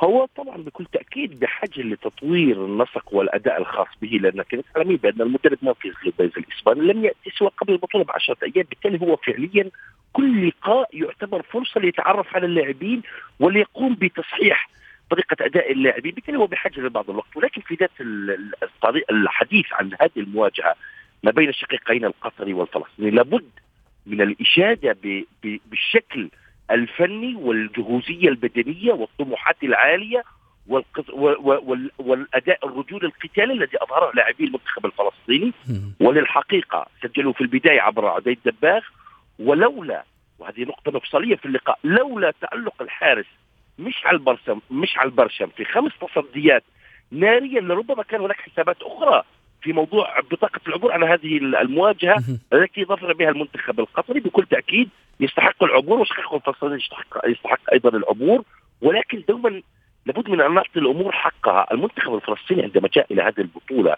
هو 0.00 0.26
طبعا 0.36 0.56
بكل 0.56 0.86
تأكيد 0.92 1.40
بحاجه 1.40 1.80
لتطوير 1.80 2.64
النسق 2.64 3.14
والأداء 3.14 3.60
الخاص 3.60 3.88
به 4.02 4.08
لانك 4.08 4.64
تعلمين 4.74 4.96
بأن 4.96 5.20
المدرب 5.20 5.58
نافذ 5.62 5.90
لبيز 6.06 6.30
الإسباني 6.36 6.80
لم 6.80 7.04
يأتي 7.04 7.30
سوى 7.38 7.48
قبل 7.48 7.72
البطولة 7.72 8.04
بعشرة 8.04 8.36
أيام 8.42 8.66
بالتالي 8.70 9.00
هو 9.06 9.16
فعليا 9.16 9.70
كل 10.14 10.48
لقاء 10.48 10.88
يعتبر 10.92 11.42
فرصة 11.42 11.80
ليتعرف 11.80 12.36
على 12.36 12.46
اللاعبين 12.46 13.02
وليقوم 13.40 13.94
بتصحيح 13.94 14.68
طريقة 15.10 15.36
أداء 15.40 15.72
اللاعبين 15.72 16.14
بالتالي 16.14 16.38
هو 16.38 16.46
بحاجة 16.46 16.80
لبعض 16.80 17.10
الوقت. 17.10 17.36
ولكن 17.36 17.60
في 17.60 17.74
ذات 17.74 17.90
الحديث 19.10 19.66
عن 19.72 19.90
هذه 20.00 20.10
المواجهة 20.16 20.74
ما 21.22 21.30
بين 21.30 21.48
الشقيقين 21.48 22.04
القطري 22.04 22.52
والفلسطيني 22.52 23.10
لابد 23.10 23.50
من 24.06 24.20
الإشادة 24.20 24.96
بالشكل 25.42 26.30
الفني 26.70 27.34
والجهوزية 27.34 28.28
البدنية 28.28 28.92
والطموحات 28.92 29.56
العالية. 29.62 30.22
والأداء 31.98 32.66
الرجولي 32.66 33.06
القتالي 33.06 33.52
الذي 33.52 33.82
أظهره 33.82 34.12
لاعبي 34.14 34.44
المنتخب 34.44 34.86
الفلسطيني. 34.86 35.52
وللحقيقة 36.00 36.86
سجلوا 37.02 37.32
في 37.32 37.40
البداية 37.40 37.80
عبر 37.80 38.06
عدي 38.06 38.38
الدباغ. 38.46 38.80
ولولا 39.38 40.04
وهذه 40.38 40.62
نقطة 40.62 40.92
مفصلية 40.92 41.36
في 41.36 41.46
اللقاء 41.46 41.78
لولا 41.84 42.32
تالق 42.40 42.82
الحارس 42.82 43.26
مش 43.78 44.06
على 44.06 44.16
البرشم 44.16 44.60
مش 44.70 44.98
على 44.98 45.06
البرشم 45.06 45.46
في 45.46 45.64
خمس 45.64 45.92
تصديات 46.00 46.62
ناريه 47.10 47.60
لربما 47.60 48.02
كان 48.02 48.20
هناك 48.20 48.36
حسابات 48.40 48.76
أخرى 48.82 49.22
في 49.62 49.72
موضوع 49.72 50.20
بطاقة 50.20 50.60
العبور. 50.68 50.92
عن 50.92 51.02
هذه 51.02 51.36
المواجهة 51.36 52.24
التي 52.52 52.84
ظفر 52.84 53.12
بها 53.12 53.28
المنتخب 53.30 53.80
القطري 53.80 54.20
بكل 54.20 54.46
تأكيد 54.46 54.88
يستحق 55.20 55.64
العبور 55.64 55.98
وشقيقه 55.98 56.36
الفلسطيني 56.36 56.74
يستحق 56.74 57.18
يستحق 57.26 57.60
أيضا 57.72 57.88
العبور. 57.88 58.44
ولكن 58.82 59.24
دوما 59.28 59.62
لابد 60.06 60.30
من 60.30 60.40
أن 60.40 60.54
نعطي 60.54 60.78
الأمور 60.78 61.12
حقها، 61.12 61.66
المنتخب 61.72 62.14
الفلسطيني 62.14 62.62
عندما 62.62 62.88
جاء 62.94 63.06
إلى 63.12 63.22
هذه 63.22 63.38
البطولة 63.40 63.96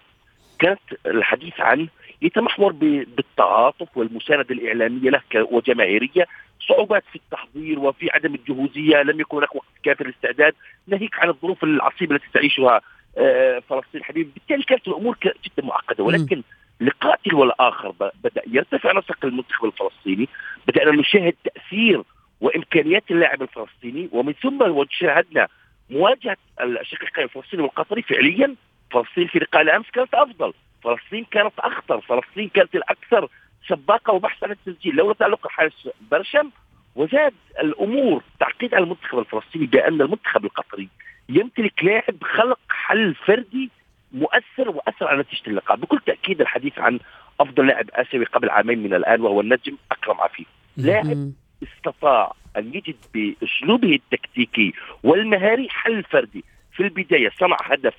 كانت 0.59 0.81
الحديث 1.07 1.61
عنه 1.61 1.89
يتمحور 2.23 2.73
بالتعاطف 2.73 3.97
والمساندة 3.97 4.47
الإعلامية 4.51 5.11
له 5.11 5.21
وجماهيرية، 5.35 6.27
صعوبات 6.69 7.05
في 7.13 7.17
التحضير 7.17 7.79
وفي 7.79 8.11
عدم 8.11 8.35
الجهوزية، 8.35 9.03
لم 9.03 9.21
يكن 9.21 9.37
هناك 9.37 9.55
وقت 9.57 9.67
كافي 9.85 10.05
للاستعداد، 10.05 10.55
ناهيك 10.87 11.19
عن 11.19 11.29
الظروف 11.29 11.65
العصيبة 11.65 12.15
التي 12.17 12.27
تعيشها 12.35 12.81
آه، 13.19 13.63
فلسطين 13.69 14.05
حبيبي، 14.05 14.31
بالتالي 14.35 14.63
كانت 14.63 14.89
الأمور 14.89 15.15
ك- 15.21 15.35
جدا 15.45 15.67
معقدة 15.69 16.05
ولكن 16.05 16.43
لقاء 16.81 17.21
تلو 17.25 17.45
الآخر 17.45 17.91
ب- 17.91 18.11
بدأ 18.25 18.43
يرتفع 18.47 18.93
نسق 18.93 19.25
المنتخب 19.25 19.65
الفلسطيني، 19.65 20.29
بدأنا 20.69 20.91
نشاهد 21.01 21.35
تأثير 21.45 22.03
وإمكانيات 22.41 23.05
اللاعب 23.11 23.43
الفلسطيني 23.43 24.09
ومن 24.13 24.33
ثم 24.33 24.85
شاهدنا 24.91 25.49
مواجهة 25.91 26.37
الشقيقين 26.61 27.25
الفلسطيني 27.25 27.63
والقطري 27.63 28.03
فعليا. 28.03 28.55
فلسطين 28.91 29.27
في 29.27 29.39
لقاء 29.39 29.63
الأمس 29.63 29.87
كانت 29.91 30.15
أفضل، 30.15 30.53
فلسطين 30.85 31.27
كانت 31.31 31.53
أخطر، 31.59 32.01
فلسطين 32.01 32.49
كانت 32.49 32.75
الأكثر 32.75 33.29
سباقه 33.69 34.13
وبحث 34.13 34.45
عن 34.45 34.51
التسجيل، 34.51 34.97
لولا 34.97 35.15
تالق 35.15 35.47
الحارس 35.47 35.89
برشم 36.11 36.51
وزاد 36.95 37.35
الأمور 37.61 38.23
تعقيد 38.41 38.75
على 38.75 38.85
المنتخب 38.85 39.19
الفلسطيني 39.19 39.67
بأن 39.67 40.01
المنتخب 40.01 40.45
القطري 40.45 40.89
يمتلك 41.29 41.85
لاعب 41.85 42.25
خلق 42.25 42.59
حل 42.69 43.15
فردي 43.15 43.71
مؤثر 44.13 44.69
وأثر 44.69 45.09
على 45.09 45.21
نتيجة 45.21 45.47
اللقاء، 45.47 45.77
بكل 45.77 46.01
تأكيد 46.07 46.41
الحديث 46.41 46.79
عن 46.79 46.99
أفضل 47.41 47.67
لاعب 47.67 47.91
آسيوي 47.91 48.25
قبل 48.25 48.51
عامين 48.51 48.83
من 48.83 48.95
الآن 48.95 49.21
وهو 49.21 49.41
النجم 49.41 49.77
أكرم 49.93 50.21
عفيف. 50.21 50.47
لاعب. 50.77 51.33
استطاع 51.63 52.33
أن 52.57 52.75
يجد 52.75 52.97
بأسلوبه 53.15 53.95
التكتيكي 53.95 54.73
والمهاري 55.03 55.69
حل 55.71 56.05
فردي 56.05 56.45
في 56.73 56.83
البداية 56.83 57.31
صنع 57.39 57.57
هدف 57.63 57.95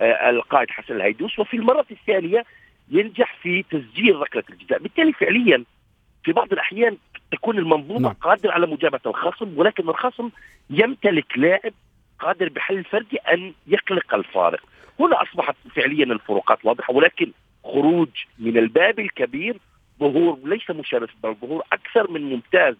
القائد 0.00 0.70
حسن 0.70 0.94
الهيدوس 0.94 1.38
وفي 1.38 1.56
المرة 1.56 1.86
الثانية 1.90 2.44
ينجح 2.90 3.36
في 3.42 3.62
تسجيل 3.62 4.16
ركلة 4.16 4.42
الجزاء 4.50 4.78
بالتالي 4.78 5.12
فعليا 5.12 5.64
في 6.24 6.32
بعض 6.32 6.52
الأحيان 6.52 6.96
تكون 7.32 7.58
المنظومة 7.58 8.00
نعم. 8.00 8.12
قادرة 8.12 8.52
على 8.52 8.66
مجابهه 8.66 9.00
الخصم 9.06 9.58
ولكن 9.58 9.88
الخصم 9.88 10.30
يمتلك 10.70 11.38
لاعب 11.38 11.72
قادر 12.18 12.48
بحل 12.48 12.78
الفردي 12.78 13.16
أن 13.16 13.52
يخلق 13.66 14.14
الفارق 14.14 14.60
هنا 15.00 15.22
أصبحت 15.22 15.56
فعليا 15.76 16.04
الفروقات 16.04 16.58
واضحة 16.64 16.94
ولكن 16.94 17.32
خروج 17.64 18.08
من 18.38 18.58
الباب 18.58 18.98
الكبير 19.00 19.56
ظهور 20.00 20.38
ليس 20.44 20.70
مشرف 20.70 21.10
بل 21.22 21.34
ظهور 21.34 21.62
أكثر 21.72 22.10
من 22.10 22.20
ممتاز 22.20 22.74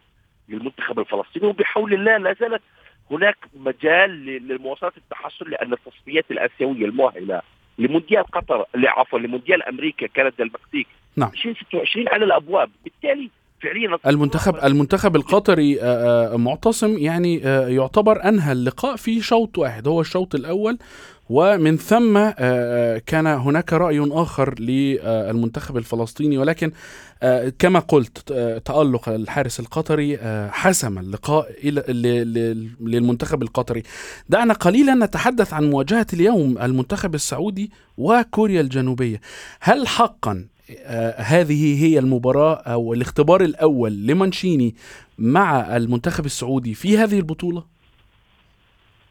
للمنتخب 0.49 0.99
الفلسطيني 0.99 1.47
وبحول 1.47 1.95
الله 1.95 2.17
لا 2.17 2.37
زالت 2.41 2.63
هناك 3.11 3.37
مجال 3.55 4.11
للمواصلات 4.27 4.97
التحسن 4.97 5.51
لأن 5.51 5.73
التصفيات 5.73 6.25
الآسيوية 6.31 6.85
المؤهلة 6.85 7.43
لمونديال 7.79 8.25
قطر 8.25 8.65
عفوا 8.77 9.19
لمونديال 9.19 9.63
أمريكا 9.63 10.07
كندا 10.07 10.45
المكسيك 10.45 10.87
نعم. 11.17 11.29
2026 11.29 12.09
على 12.09 12.25
الأبواب 12.25 12.71
بالتالي 12.85 13.31
فعليا 13.63 13.99
المنتخب 14.07 14.57
المنتخب 14.57 15.17
القطري 15.17 15.83
آه، 15.83 16.35
آه، 16.35 16.37
معتصم 16.37 16.99
يعني 16.99 17.41
آه، 17.45 17.69
يعتبر 17.69 18.29
أنهى 18.29 18.53
اللقاء 18.53 18.97
في 18.97 19.21
شوط 19.21 19.59
واحد. 19.59 19.89
هو 19.89 20.01
الشوط 20.01 20.35
الأول 20.35 20.79
ومن 21.31 21.77
ثم 21.77 22.31
كان 23.07 23.27
هناك 23.27 23.73
رأي 23.73 24.09
آخر 24.11 24.55
للمنتخب 24.61 25.77
الفلسطيني 25.77 26.39
ولكن 26.39 26.73
كما 27.59 27.79
قلت 27.79 28.33
تألق 28.65 29.09
الحارس 29.09 29.61
القطري 29.61 30.19
حسم 30.51 30.99
اللقاء 30.99 31.53
للمنتخب 32.81 33.43
القطري. 33.43 33.83
دعنا 34.29 34.55
قليلا 34.55 34.95
نتحدث 34.95 35.53
عن 35.53 35.71
مواجهة 35.71 36.07
اليوم 36.13 36.59
المنتخب 36.59 37.15
السعودي 37.15 37.71
وكوريا 37.97 38.61
الجنوبية. 38.61 39.21
هل 39.61 39.89
حقا 39.89 40.47
هذه 41.17 41.85
هي 41.85 41.99
المباراة 41.99 42.55
أو 42.55 42.95
الاختبار 42.95 43.41
الأول 43.41 44.07
لمانشيني 44.07 44.75
مع 45.19 45.77
المنتخب 45.77 46.25
السعودي 46.25 46.75
في 46.75 46.99
هذه 46.99 47.19
البطولة؟ 47.19 47.65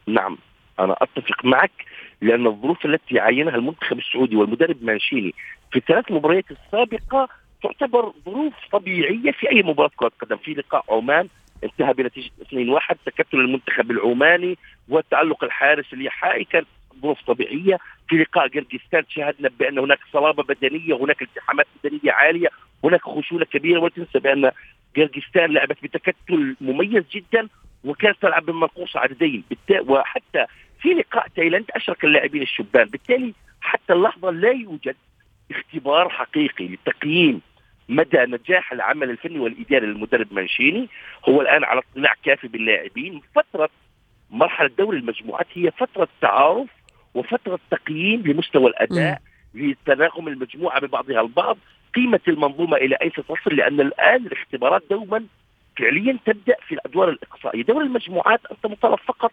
نعم 0.07 0.37
أنا 0.79 0.95
أتفق 1.01 1.45
معك 1.45 1.71
لأن 2.21 2.47
الظروف 2.47 2.85
التي 2.85 3.19
عينها 3.19 3.55
المنتخب 3.55 3.97
السعودي 3.97 4.35
والمدرب 4.35 4.83
مانشيني 4.83 5.33
في 5.71 5.77
الثلاث 5.79 6.11
مباريات 6.11 6.45
السابقة 6.51 7.29
تعتبر 7.63 8.13
ظروف 8.25 8.53
طبيعية 8.71 9.31
في 9.31 9.49
أي 9.49 9.63
مباراة 9.63 9.91
كرة 9.95 10.11
قدم 10.21 10.37
في 10.37 10.53
لقاء 10.53 10.85
عمان 10.89 11.27
انتهى 11.63 11.93
بنتيجة 11.93 12.31
2-1 12.43 12.95
تكتل 13.05 13.37
المنتخب 13.39 13.91
العماني 13.91 14.57
وتالق 14.89 15.43
الحارس 15.43 15.93
اليحائي 15.93 16.43
كانت 16.43 16.67
ظروف 17.01 17.21
طبيعية 17.21 17.79
في 18.09 18.15
لقاء 18.15 18.47
قرقستان 18.47 19.03
شاهدنا 19.09 19.49
بأن 19.59 19.79
هناك 19.79 19.99
صلابة 20.13 20.43
بدنية 20.43 20.93
هناك 20.93 21.21
التحامات 21.21 21.67
بدنية 21.83 22.11
عالية 22.11 22.47
هناك 22.83 23.01
خشونة 23.01 23.45
كبيرة. 23.45 23.79
ولا 23.79 23.91
تنسى 23.95 24.19
بأن 24.19 24.51
قرقستان 24.97 25.53
لعبت 25.53 25.77
بتكتل 25.83 26.55
مميز 26.61 27.03
جدا 27.11 27.47
وكانت 27.83 28.21
تلعب 28.21 28.45
بمنقوص 28.45 28.97
عددين. 28.97 29.43
وحتى 29.87 30.45
في 30.81 30.89
لقاء 30.89 31.27
تايلاند 31.35 31.65
اشرك 31.75 32.03
اللاعبين 32.03 32.41
الشبان. 32.41 32.85
بالتالي 32.85 33.33
حتى 33.61 33.93
اللحظة 33.93 34.31
لا 34.31 34.51
يوجد 34.51 34.95
اختبار 35.51 36.09
حقيقي 36.09 36.67
لتقييم 36.67 37.41
مدى 37.89 38.17
نجاح 38.17 38.71
العمل 38.71 39.09
الفني 39.09 39.39
والإداري 39.39 39.85
للمدرب 39.85 40.33
مانشيني. 40.33 40.89
هو 41.29 41.41
الآن 41.41 41.63
على 41.63 41.81
اطلاع 41.91 42.13
كافي 42.23 42.47
باللاعبين. 42.47 43.21
فترة 43.35 43.69
مرحلة 44.29 44.69
دوري 44.77 44.97
المجموعات 44.97 45.47
هي 45.53 45.71
فترة 45.71 46.07
تعارف 46.21 46.69
وفترة 47.13 47.59
تقييم 47.71 48.21
لمستوى 48.25 48.69
الأداء 48.69 49.21
لتناغم 49.53 50.27
المجموعة 50.27 50.81
ببعضها 50.81 51.21
البعض 51.21 51.57
قيمة 51.95 52.19
المنظومة 52.27 52.77
إلى 52.77 52.95
اين 53.01 53.11
ستصل؟ 53.11 53.55
لأن 53.55 53.81
الآن 53.81 54.25
الاختبارات 54.25 54.83
دوما 54.89 55.23
فعليا 55.77 56.17
تبدأ 56.25 56.55
في 56.67 56.75
الأدوار 56.75 57.09
الإقصائية، 57.09 57.63
دور 57.63 57.81
المجموعات 57.81 58.41
أنت 58.51 58.65
مطالب 58.65 58.99
فقط 58.99 59.31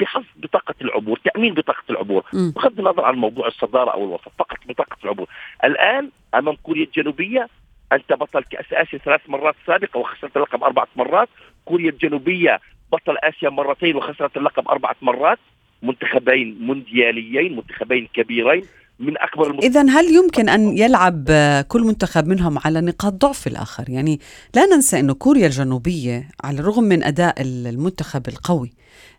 بحفظ 0.00 0.24
بطاقة 0.36 0.74
العبور، 0.82 1.18
تأمين 1.24 1.54
بطاقة 1.54 1.82
العبور،. 1.90 2.24
بغض 2.32 2.78
النظر 2.78 3.04
عن 3.04 3.14
موضوع 3.14 3.46
الصدارة 3.46 3.90
أو 3.90 4.04
الوسط، 4.04 4.32
فقط 4.38 4.58
بطاقة 4.68 4.96
العبور. 5.04 5.26
الآن 5.64 6.10
أمام 6.34 6.56
كوريا 6.62 6.84
الجنوبية 6.84 7.48
أنت 7.92 8.12
بطل 8.12 8.42
كأس 8.42 8.72
آسيا 8.72 8.98
ثلاث 8.98 9.20
مرات 9.28 9.54
سابقة 9.66 9.98
وخسرت 9.98 10.36
اللقب 10.36 10.64
أربعة 10.64 10.88
مرات، 10.96 11.28
كوريا 11.64 11.90
الجنوبية 11.90 12.60
بطل 12.92 13.16
آسيا 13.18 13.48
مرتين 13.48 13.96
وخسرت 13.96 14.36
اللقب 14.36 14.68
أربعة 14.68 14.96
مرات، 15.02 15.38
منتخبين 15.84 16.58
موندياليين، 16.60 17.56
منتخبين 17.56 18.08
كبيرين 18.14 18.62
من 19.00 19.18
أكبر 19.18 19.58
إذا 19.58 19.82
هل 19.90 20.14
يمكن 20.14 20.48
أن 20.48 20.78
يلعب 20.78 21.24
كل 21.68 21.80
منتخب 21.82 22.26
منهم 22.26 22.58
على 22.64 22.80
نقاط 22.80 23.12
ضعف 23.12 23.46
الآخر؟ 23.46 23.84
يعني 23.90 24.20
لا 24.56 24.66
ننسى 24.66 25.00
أنه 25.00 25.14
كوريا 25.14 25.46
الجنوبية 25.46 26.28
على 26.44 26.60
الرغم 26.60 26.84
من 26.84 27.04
أداء 27.04 27.42
ال- 27.42 27.66
المنتخب 27.66 28.28
القوي 28.28 28.72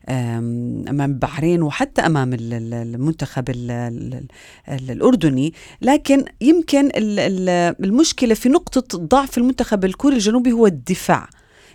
آم، 0.09 0.85
أمام 0.89 1.11
البحرين 1.11 1.61
وحتى 1.61 2.01
ال- 2.33 2.73
المنتخب 2.73 3.49
ال- 3.49 3.71
ال- 3.71 4.25
ال- 4.69 4.91
الأردني 4.91 5.53
لكن 5.81 6.25
يمكن 6.41 6.85
ال- 6.85 7.19
ال- 7.19 7.75
المشكلة 7.85 8.33
في 8.33 8.49
نقطة 8.49 8.97
ضعف 8.97 9.37
المنتخب 9.37 9.85
الكوري 9.85 10.15
الجنوبي 10.15 10.51
هو 10.51 10.67
الدفاع. 10.67 11.29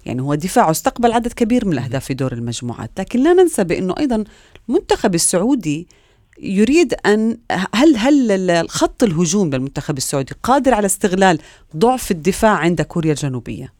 يعني 0.07 0.23
هو 0.23 0.35
دفاعه 0.35 0.71
استقبل 0.71 1.13
عدد 1.13 1.33
كبير 1.33 1.67
من 1.67 1.73
الأهداف 1.73 2.05
في 2.05 2.15
دور 2.15 2.33
المجموعات 2.33 2.91
لكن 2.99 3.23
لا 3.23 3.33
ننسى 3.33 3.65
بأنه 3.65 3.95
أيضا 3.99 4.25
المنتخب 4.69 5.15
السعودي 5.15 5.89
يريد 6.43 6.95
ان 7.07 7.39
هل 7.75 7.97
هل 7.97 8.51
الخط 8.51 9.03
الهجوم 9.03 9.51
للمنتخب 9.51 9.97
السعودي 9.97 10.35
قادر 10.43 10.75
على 10.75 10.87
استغلال 10.87 11.39
ضعف 11.77 12.11
الدفاع 12.11 12.57
عند 12.57 12.83
كوريا 12.83 13.11
الجنوبية؟ 13.11 13.73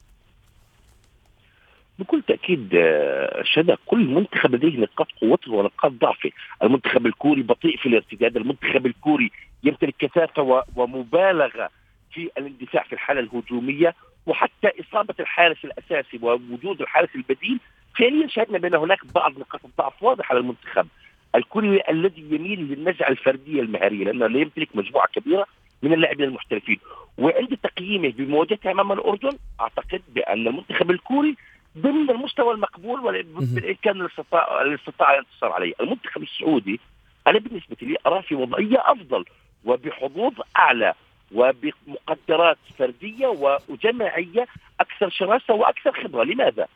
بكل 1.99 2.23
تأكيد 2.23 2.69
آه، 2.75 3.43
شذا 3.45 3.77
كل 3.87 4.07
منتخب 4.07 4.55
لديه 4.55 4.79
نقاط 4.79 5.07
قوته 5.21 5.53
ونقاط 5.53 5.93
ضعفه، 5.93 6.31
المنتخب 6.63 7.07
الكوري 7.07 7.43
بطيء 7.43 7.77
في 7.77 7.87
الارتداد، 7.87 8.37
المنتخب 8.37 8.87
الكوري 8.87 9.31
يمتلك 9.65 9.95
كثافة 9.99 10.65
ومبالغة 10.77 11.71
في 12.13 12.31
الاندفاع 12.39 12.83
في 12.83 12.93
الحالة 12.93 13.21
الهجومية 13.21 13.95
وحتى 14.27 14.71
إصابة 14.81 15.15
الحارس 15.21 15.65
الأساسي 15.65 16.19
ووجود 16.23 16.81
الحارس 16.81 17.09
البديل 17.15 17.59
فعليا 17.99 18.29
شاهدنا 18.29 18.59
بأن 18.59 18.75
هناك 18.75 18.99
بعض 19.15 19.39
نقاط 19.39 19.65
الضعف 19.65 20.03
واضحه 20.03 20.31
على 20.31 20.41
المنتخب. 20.41 20.87
الكوري 21.35 21.83
الذي 21.89 22.23
يميل 22.31 22.61
للنزعة 22.61 23.09
الفردية 23.09 23.61
المهارية 23.61 24.05
لأنه 24.05 24.27
لا 24.27 24.41
يمتلك 24.41 24.69
مجموعة 24.75 25.09
كبيرة 25.13 25.47
من 25.83 25.93
اللاعبين 25.93 26.29
المحترفين. 26.29 26.79
وعند 27.19 27.59
تقييمه 27.63 28.09
بمواجهته 28.09 28.71
أمام 28.71 28.93
الأردن 28.93 29.39
أعتقد 29.61 30.03
بأن 30.15 30.49
المنتخب 30.49 30.91
الكوري 30.91 31.37
ضمن 31.79 32.11
المستوى 32.11 32.55
المقبول 32.55 33.17
الاستطاع 33.87 34.63
الاستطاعه 34.63 35.13
الانتصار 35.13 35.53
عليه، 35.53 35.73
المنتخب 35.81 36.23
السعودي 36.23 36.81
أنا 37.27 37.39
بالنسبة 37.39 37.77
لي 37.83 37.97
اراه 38.07 38.21
في 38.21 38.35
وضعية 38.35 38.79
أفضل 38.79 39.25
وبحظوظ 39.65 40.33
أعلى 40.57 40.95
وبمقدرات 41.35 42.59
فردية 42.79 43.27
وجماعية 43.69 44.47
أكثر 44.81 45.11
شراسة 45.11 45.55
وأكثر 45.55 46.03
خبرة، 46.05 46.25
لماذا؟ 46.25 46.67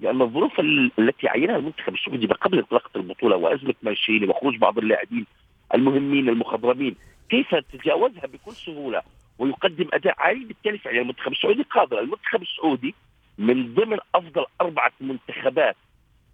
لأن 0.00 0.22
الظروف 0.22 0.60
ال- 0.60 0.90
التي 0.98 1.28
عينها 1.28 1.56
المنتخب 1.56 1.94
السعودي 1.94 2.26
قبل 2.26 2.58
انطلاقه 2.58 2.90
البطولة 2.96 3.36
وأزمة 3.36 3.74
مانشيني 3.82 4.26
وخروج 4.26 4.56
بعض 4.56 4.78
اللاعبين 4.78 5.26
المهمين 5.74 6.28
المخضرمين 6.28 6.96
كيف 7.30 7.54
تجاوزها 7.54 8.26
بكل 8.26 8.52
سهولة 8.52 9.02
ويقدم 9.38 9.88
أداء 9.92 10.14
عالي؟ 10.18 10.44
بالتالي 10.44 10.78
فعلا 10.78 11.00
المنتخب 11.00 11.32
السعودي 11.32 11.62
قادر، 11.62 12.00
المنتخب 12.00 12.42
السعودي 12.42 12.94
من 13.38 13.74
ضمن 13.74 13.98
أفضل 14.14 14.44
أربعة 14.60 14.92
منتخبات 15.00 15.76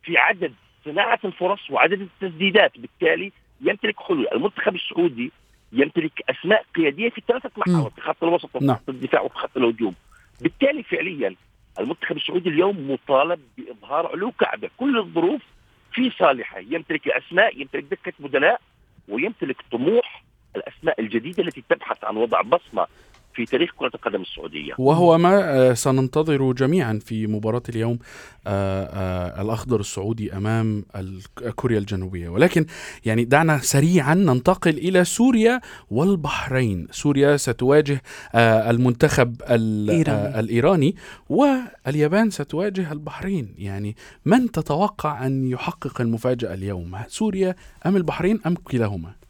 في 0.02 0.18
عدد 0.18 0.54
صناعة 0.85 1.18
الفرص 1.24 1.70
وعدد 1.70 2.00
التسديدات 2.00 2.78
بالتالي 2.78 3.32
يمتلك 3.61 4.00
حلول. 4.00 4.28
المنتخب 4.32 4.74
السعودي 4.74 5.32
يمتلك 5.72 6.12
أسماء 6.30 6.64
قيادية 6.74 7.11
في 7.11 7.22
ثلاثة 7.28 7.50
محاور 7.56 7.90
في 7.90 8.00
خط 8.00 8.24
الوسط 8.24 8.56
وفي 8.56 8.64
نعم. 8.64 8.76
خط 8.76 8.88
الدفاع 8.88 9.20
وفي 9.20 9.35
خط 9.35 9.56
الهجوم. 9.56 9.94
بالتالي 10.40 10.82
فعليا 10.82 11.35
المنتخب 11.78 12.16
السعودي 12.16 12.48
اليوم 12.48 12.90
مطالب 12.90 13.40
بإظهار 13.58 14.06
علو 14.06 14.32
كعبة. 14.32 14.70
كل 14.76 14.98
الظروف 14.98 15.42
في 15.92 16.11
صالحة. 16.11 16.58
يمتلك 16.58 17.06
الاسماء 17.06 17.61
يمتلك 17.61 17.85
دكة 17.85 18.12
بدلاء 18.18 18.61
ويمتلك 19.08 19.56
طموح 19.72 20.22
الأسماء 20.56 21.00
الجديدة 21.00 21.42
التي 21.42 21.62
تبحث 21.68 22.04
عن 22.04 22.16
وضع 22.16 22.40
بصمة 22.40 22.87
في 23.34 23.44
تاريخ 23.44 23.70
كرة 23.76 23.90
القدم 23.94 24.22
السعودية. 24.22 24.72
وهو 24.78 25.18
ما 25.18 25.40
آه، 25.70 25.74
سننتظره 25.74 26.52
جميعا 26.52 26.98
في 27.04 27.26
مباراة 27.26 27.62
اليوم 27.68 27.98
آه، 28.46 28.84
آه، 28.84 29.42
الأخضر 29.42 29.80
السعودي 29.80 30.36
أمام 30.36 30.84
كوريا 31.56 31.78
الجنوبية. 31.78 32.28
ولكن 32.28 32.66
يعني 33.04 33.24
دعنا 33.24 33.58
سريعا 33.58 34.14
ننتقل 34.14 34.70
إلى 34.78 35.04
سوريا 35.04 35.60
والبحرين. 35.90 36.86
سوريا 36.90 37.36
ستواجه 37.36 38.02
المنتخب 38.34 39.36
ال- 39.50 39.90
إيراني. 39.90 40.10
آه، 40.36 40.40
الإيراني 40.40 40.96
واليابان 41.28 42.30
ستواجه 42.30 42.92
البحرين. 42.92 43.54
يعني 43.58 43.96
من 44.24 44.50
تتوقع 44.50 45.26
أن 45.26 45.46
يحقق 45.50 46.00
المفاجأة 46.00 46.54
اليوم 46.54 46.96
سوريا 47.08 47.54
أم 47.86 47.96
البحرين 47.96 48.40
أم 48.46 48.54
كلاهما؟ 48.54 49.21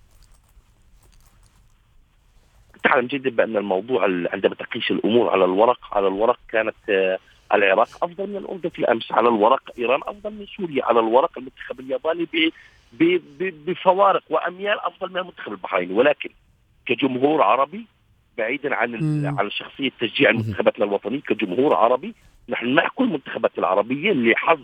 تعلم 2.92 3.06
جدا 3.06 3.30
بأن 3.30 3.56
الموضوع 3.56 4.04
ال- 4.06 4.28
عندما 4.32 4.54
تقيس 4.54 4.90
الأمور 4.90 5.30
على 5.30 5.44
الورق 5.44 5.78
على 5.92 6.06
الورق 6.06 6.38
كانت 6.48 6.74
آه، 6.90 7.18
العراق 7.54 7.88
أفضل 8.04 8.26
من 8.30 8.36
الأردن 8.36 8.68
في 8.68 8.78
الأمس. 8.78 9.12
على 9.12 9.28
الورق 9.28 9.62
إيران 9.78 10.00
أفضل 10.06 10.30
من 10.30 10.46
سوريا. 10.56 10.84
على 10.84 11.00
الورق 11.00 11.38
المنتخب 11.38 11.80
الياباني 11.80 12.26
بفوارق 13.66 14.22
وأميال 14.30 14.78
أفضل 14.80 15.10
من 15.10 15.16
المنتخب 15.18 15.52
البحريني. 15.52 15.94
ولكن 15.94 16.30
كجمهور 16.86 17.42
عربي 17.42 17.86
بعيدا 18.38 18.74
عن. 18.74 18.94
عن 19.38 19.50
شخصية 19.50 19.90
تشجيع 20.00 20.32
منتخباتنا 20.32 20.84
الوطنية 20.84 21.20
كجمهور 21.20 21.74
عربي 21.74 22.14
نحن 22.48 22.74
مع 22.74 22.88
كل 22.94 23.04
المنتخبات 23.04 23.58
العربية 23.58 24.10
اللي 24.12 24.34
حظ 24.36 24.60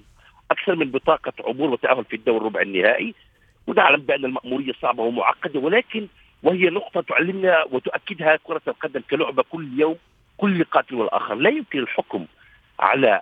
أكثر 0.50 0.76
من 0.76 0.90
بطاقة 0.90 1.32
عبور 1.44 1.70
وتأهل 1.70 2.04
في 2.04 2.16
الدور 2.16 2.36
الربع 2.36 2.60
النهائي. 2.62 3.14
ونعلم 3.66 4.00
بأن 4.00 4.24
المأمورية 4.24 4.72
صعبة 4.82 5.02
ومعقدة 5.02 5.60
ولكن 5.60 6.06
وهي 6.42 6.70
نقطة 6.70 7.00
تعلمنا 7.00 7.64
وتؤكدها 7.70 8.38
كرة 8.44 8.62
القدم 8.68 9.00
كلعبة 9.10 9.42
كل 9.42 9.80
يوم 9.80 9.96
كل 10.36 10.64
قاتل 10.64 10.94
والآخر. 10.94 11.34
لا 11.34 11.50
يمكن 11.50 11.78
الحكم 11.78 12.26
على 12.80 13.20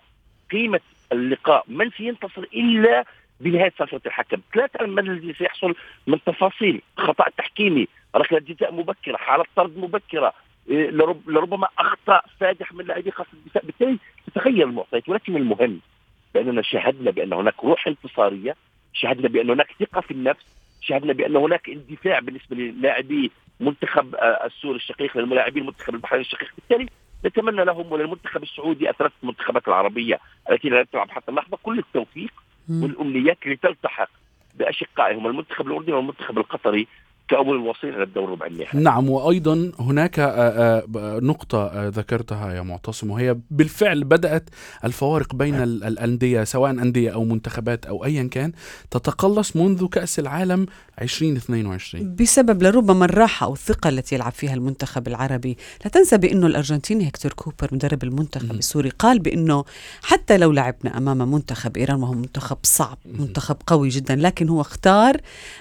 قيمة 0.52 0.81
اللقاء. 1.12 1.64
من 1.68 1.90
سينتصر 1.90 2.42
إلا 2.42 3.05
بنهاية 3.40 3.72
فتره 3.76 4.00
الحكم، 4.07 4.40
لا 4.55 4.66
تعلم 4.66 4.94
ما 4.94 5.00
الذي 5.00 5.35
سيحصل 5.35 5.74
من 6.07 6.18
تفاصيل، 6.26 6.83
خطأ 6.96 7.24
تحكيمي، 7.38 7.88
ركلة 8.16 8.38
جزاء 8.38 8.74
مبكرة، 8.74 9.16
حالة 9.16 9.44
طرد 9.57 9.79
مبكرة، 9.79 10.33
إيه، 10.70 10.90
لرب 10.90 11.31
لربما 11.31 11.68
اخطاء 11.79 12.24
فادح 12.40 12.72
من 12.72 12.85
لاعبي 12.85 13.11
خط 13.11 13.26
الدفاع، 13.33 13.62
بالتالي 13.64 13.98
تتغير 14.26 14.66
المعطيات. 14.66 15.09
ولكن 15.09 15.37
المهم 15.37 15.81
بأننا 16.35 16.62
شاهدنا 16.62 17.11
بأن 17.11 17.33
هناك 17.33 17.64
روح 17.64 17.87
انتصارية، 17.87 18.57
شاهدنا 18.92 19.29
بأن 19.29 19.50
هناك 19.50 19.68
ثقة 19.81 20.00
في 20.00 20.11
النفس، 20.11 20.46
شاهدنا 20.81 21.12
بأن 21.12 21.37
هناك 21.37 21.69
اندفاع 21.71 22.19
بالنسبة 22.19 22.57
للاعبي 22.57 23.31
منتخب 23.61 24.15
آه، 24.15 24.47
السوري 24.47 24.77
الشقيق 24.77 25.17
للاعبي 25.17 25.61
المنتخب 25.61 25.95
البحريني 25.95 26.25
الشقيق، 26.25 26.51
بالتالي 26.59 26.89
نتمنى 27.27 27.65
لهم 27.65 27.93
وللمنتخب 27.93 28.43
السعودي 28.43 28.91
الثلاث 28.91 29.12
المنتخبات 29.23 29.69
العربية 29.69 30.21
التي 30.51 30.69
لا 30.69 30.83
تلعب 30.93 31.11
حتى 31.11 31.31
اللحظة 31.31 31.59
كل 31.62 31.79
التوفيق. 31.79 32.31
والأمنيات 32.69 33.39
لتلتحق 33.47 34.09
بأشقائهم 34.55 35.27
المنتخب 35.27 35.67
الأردني 35.67 35.93
والمنتخب 35.93 36.39
القطري 36.39 36.87
كاول 37.29 37.57
الوصيل 37.57 37.95
إلى 37.95 38.03
الدور 38.03 38.25
الربع 38.25 38.47
النهائي. 38.47 38.81
نعم 38.81 39.09
وأيضا 39.11 39.73
هناك 39.81 40.19
آه، 40.19 40.27
آه، 40.97 41.19
نقطة 41.21 41.65
آه، 41.67 41.89
ذكرتها 41.89 42.53
يا 42.53 42.62
معتصم 42.62 43.11
وهي 43.11 43.37
بالفعل 43.51 44.05
بدأت 44.05 44.51
الفوارق 44.85 45.35
بين 45.35 45.55
ال- 45.55 45.85
الأندية 45.85 46.45
سواء 46.45 46.71
أندية 46.71 47.11
أو 47.11 47.25
منتخبات 47.25 47.87
أو 47.87 48.05
ايا 48.05 48.23
كان 48.31 48.53
تتقلص 48.91 49.57
منذ 49.57 49.87
كأس 49.89 50.19
العالم 50.19 50.67
2022 51.03 52.15
بسبب 52.17 52.62
لربما 52.62 53.05
الراحة 53.05 53.47
أو 53.47 53.53
الثقة 53.53 53.89
التي 53.89 54.15
يلعب 54.15 54.33
فيها 54.33 54.55
المنتخب 54.55 55.09
العربي 55.09 55.57
لا 55.85 55.91
تنسى 55.91 56.19
بأنه 56.19 56.47
الأرجنتيني 56.47 57.09
هكتور 57.09 57.33
كوبر 57.33 57.69
مدرب 57.73 58.05
المنتخب. 58.05 58.51
السوري 58.51 58.89
قال 58.91 59.19
بأنه 59.19 59.65
حتى 60.03 60.37
لو 60.39 60.53
لعبنا 60.53 60.99
أمام 60.99 61.33
منتخب 61.33 61.77
إيران 61.77 62.03
وهو 62.03 62.12
منتخب 62.12 62.57
صعب 62.62 62.99
منتخب 63.19 63.57
قوي 63.67 63.89
جدا 63.89 64.15
لكن 64.17 64.49
هو 64.49 64.61
اختار 64.61 65.17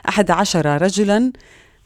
أحد 0.10 0.32
عشر 0.32 0.82
رجلا 0.82 1.32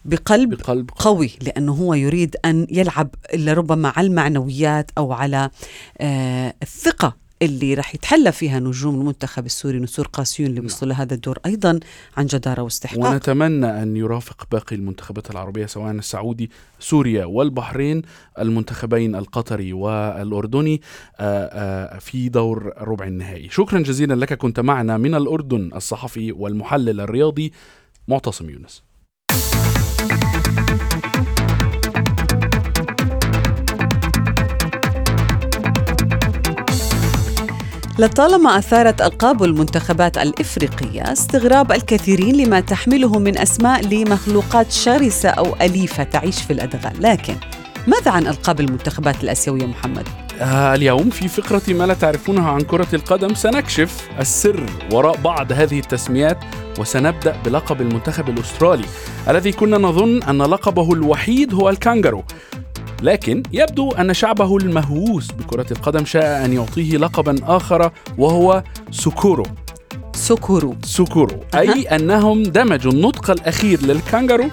بقلب 0.06 0.50
بقلب 0.50 0.90
قوي. 0.96 1.32
لأنه 1.42 1.74
هو 1.74 1.94
يريد 1.94 2.36
أن 2.46 2.68
يلعب 2.70 3.16
لربما 3.36 3.94
على 3.96 4.08
المعنويات 4.08 4.92
أو 4.98 5.14
على 5.14 5.50
آه 5.98 6.54
الثقة 6.62 7.30
اللي 7.42 7.74
راح 7.74 7.96
يتحلى 7.96 8.32
فيها 8.32 8.60
نجوم 8.60 9.02
المنتخب 9.02 9.46
السوري 9.46 9.80
نسور 9.80 10.08
قاسيون 10.08 10.50
اللي 10.50 10.62
وصلوا 10.62 10.94
لهذا 10.94 11.14
الدور 11.14 11.40
أيضا 11.46 11.80
عن 12.18 12.26
جدارة 12.26 12.62
واستحقاق. 12.62 13.12
ونتمنى 13.12 13.84
أن 13.84 13.98
يرافق 13.98 14.48
باقي 14.52 14.76
المنتخبات 14.76 15.32
العربية 15.32 15.66
سواء 15.66 15.92
السعودي 15.92 16.50
سوريا 16.80 17.26
والبحرين 17.26 18.02
المنتخبين 18.40 19.16
القطري 19.16 19.74
والأردني 19.74 20.82
آه، 21.20 21.96
آه، 21.96 22.00
في 22.00 22.30
دور 22.30 22.74
الربع 22.78 23.06
النهائي. 23.06 23.50
شكرا 23.50 23.80
جزيلا 23.80 24.14
لك 24.14 24.34
كنت 24.34 24.60
معنا 24.60 24.98
من 24.98 25.16
الأردن 25.16 25.72
الصحفي 25.76 26.32
والمحلل 26.32 27.02
الرياضي 27.02 27.54
معتصم 28.08 28.50
يونس. 28.50 28.89
لطالما 38.00 38.58
أثارت 38.58 39.02
ألقاب 39.02 39.44
المنتخبات 39.44 40.18
الإفريقية 40.18 41.02
استغراب 41.02 41.72
الكثيرين 41.72 42.36
لما 42.36 42.60
تحمله 42.60 43.20
من 43.20 43.38
أسماء 43.38 43.88
لمخلوقات 43.88 44.72
شرسة 44.72 45.30
أو 45.30 45.56
أليفة 45.62 46.04
تعيش 46.04 46.42
في 46.42 46.54
الأدغال 46.54 47.02
لكن 47.02 47.36
ماذا 47.88 48.12
عن 48.12 48.28
ألقاب 48.28 48.60
المنتخبات 48.60 49.24
الآسيوية 49.24 49.66
محمد؟ 49.66 50.08
آه، 50.42 50.74
اليوم 50.74 51.10
في 51.10 51.28
فقرة 51.28 51.62
ما 51.74 51.84
لا 51.84 51.94
تعرفونه 51.94 52.50
عن 52.50 52.62
كرة 52.62 52.88
القدم 52.94 53.34
سنكشف 53.34 54.10
السر 54.20 54.66
وراء 54.92 55.18
بعض 55.18 55.52
هذه 55.52 55.80
التسميات 55.80 56.38
وسنبدأ 56.80 57.36
بلقب 57.46 57.82
المنتخب 57.82 58.30
الأسترالي 58.30 58.86
الذي 59.30 59.52
كنا 59.52 59.78
نظن 59.78 60.24
أن 60.24 60.42
لقبه 60.42 60.94
الوحيد 60.94 61.54
هو 61.54 61.70
الكانجارو 61.70 62.24
لكن 63.02 63.44
يبدو 63.54 63.92
أن 63.92 64.14
شعبه 64.14 64.58
المهووس 64.58 65.32
بكرة 65.32 65.66
القدم 65.72 66.06
شاء 66.06 66.46
أن 66.46 66.54
يعطيه 66.54 66.98
لقبا 66.98 67.36
آخر 67.44 67.92
وهو 68.18 68.64
سوكورو. 68.92 69.46
سوكورو. 70.16 70.76
سوكورو. 70.84 71.40
أي 71.56 71.82
أنهم 71.82 72.44
دمجوا 72.44 72.92
النطق 72.92 73.32
الأخير 73.32 73.82
للكانجارو 73.82 74.50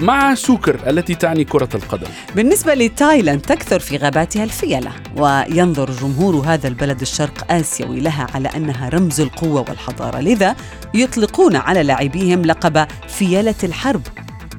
مع 0.00 0.34
soccer 0.34 0.90
التي 0.90 1.14
تعني 1.14 1.44
كرة 1.44 1.68
القدم. 1.74 2.06
بالنسبة 2.36 2.74
لتايلاند 2.74 3.40
تكثر 3.40 3.78
في 3.78 3.96
غاباتها 3.96 4.44
الفيلة 4.44 4.90
وينظر 5.16 5.90
جمهور 5.90 6.34
هذا 6.46 6.68
البلد 6.68 7.00
الشرق 7.00 7.52
آسيوي 7.52 8.00
لها 8.00 8.26
على 8.34 8.48
أنها 8.48 8.88
رمز 8.88 9.20
القوة 9.20 9.64
والحضارة 9.68 10.20
لذا 10.20 10.56
يطلقون 10.94 11.56
على 11.56 11.82
لاعبيهم 11.82 12.42
لقب 12.42 12.86
فيلة 13.08 13.54
الحرب. 13.64 14.02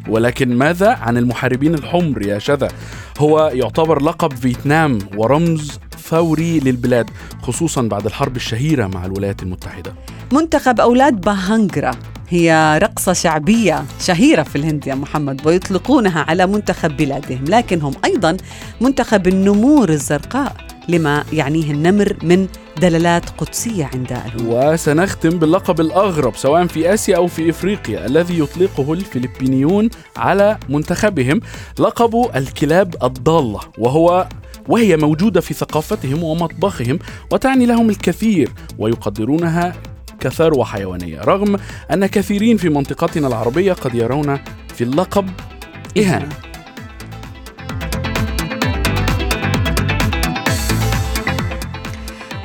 ولكن 0.07 0.57
ماذا 0.57 0.89
عن 0.89 1.17
المحاربين 1.17 1.73
الحمر 1.73 2.21
يا 2.21 2.39
شذا؟ 2.39 2.67
هو 3.19 3.51
يعتبر 3.53 4.01
لقب 4.03 4.33
فيتنام 4.33 4.99
ورمز 5.17 5.79
ثوري 6.09 6.59
للبلاد 6.59 7.09
خصوصا 7.41 7.81
بعد 7.81 8.05
الحرب 8.05 8.35
الشهيرة 8.35 8.87
مع 8.87 9.05
الولايات 9.05 9.43
المتحدة. 9.43 9.93
منتخب 10.31 10.79
أولاد 10.79 11.21
باهانجرا 11.21 11.91
هي 12.29 12.79
رقصة 12.83 13.13
شعبية 13.13 13.85
شهيرة 13.99 14.43
في 14.43 14.55
الهند 14.55 14.87
يا 14.87 14.95
محمد 14.95 15.47
ويطلقونها 15.47 16.21
على 16.21 16.47
منتخب 16.47 16.97
بلادهم 16.97 17.43
لكن 17.47 17.81
هم 17.81 17.93
أيضا 18.05 18.37
منتخب 18.81 19.27
النمور 19.27 19.89
الزرقاء. 19.89 20.68
لما 20.89 21.23
يعنيه 21.33 21.71
النمر 21.71 22.17
من 22.23 22.47
دلالات 22.81 23.29
قدسية 23.29 23.89
عند 23.93 24.11
الهنود 24.11 24.73
وسنختم 24.73 25.29
باللقب 25.29 25.79
الأغرب 25.79 26.35
سواء 26.35 26.67
في 26.67 26.93
آسيا 26.93 27.17
أو 27.17 27.27
في 27.27 27.49
إفريقيا 27.49 28.05
الذي 28.05 28.39
يطلقه 28.39 28.93
الفلبينيون 28.93 29.89
على 30.17 30.57
منتخبهم 30.69 31.41
لقب 31.79 32.29
الكلاب 32.35 32.95
الضالة 33.03 33.59
وهو 33.77 34.27
وهي 34.67 34.97
موجودة 34.97 35.41
في 35.41 35.53
ثقافتهم 35.53 36.23
ومطبخهم 36.23 36.99
وتعني 37.31 37.65
لهم 37.65 37.89
الكثير 37.89 38.49
ويقدرونها 38.77 39.73
كثروة 40.19 40.65
حيوانية 40.65 41.21
رغم 41.21 41.57
أن 41.91 42.05
كثيرين 42.05 42.57
في 42.57 42.69
منطقتنا 42.69 43.27
العربية 43.27 43.73
قد 43.73 43.95
يرون 43.95 44.39
في 44.75 44.83
اللقب 44.83 45.29
إهانة. 45.97 46.48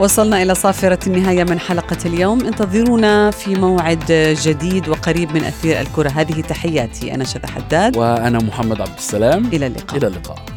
وصلنا 0.01 0.43
إلى 0.43 0.55
صافرة 0.55 0.99
النهاية 1.07 1.45
من 1.45 1.61
حلقة 1.61 1.97
اليوم. 2.07 2.47
انتظرونا 2.47 3.31
في 3.31 3.55
موعد 3.55 4.37
جديد 4.43 4.89
وقريب 4.89 5.33
من 5.33 5.45
أثير 5.45 5.81
الكرة. 5.81 6.09
هذه 6.09 6.41
تحياتي 6.41 7.15
أنا 7.15 7.25
شذى 7.25 7.47
حداد. 7.47 7.97
وأنا 7.97 8.39
محمد 8.39 8.81
عبد 8.81 8.97
السلام. 8.99 9.47
إلى 9.47 9.67
اللقاء. 9.67 9.97
إلى 9.97 10.07
اللقاء. 10.07 10.54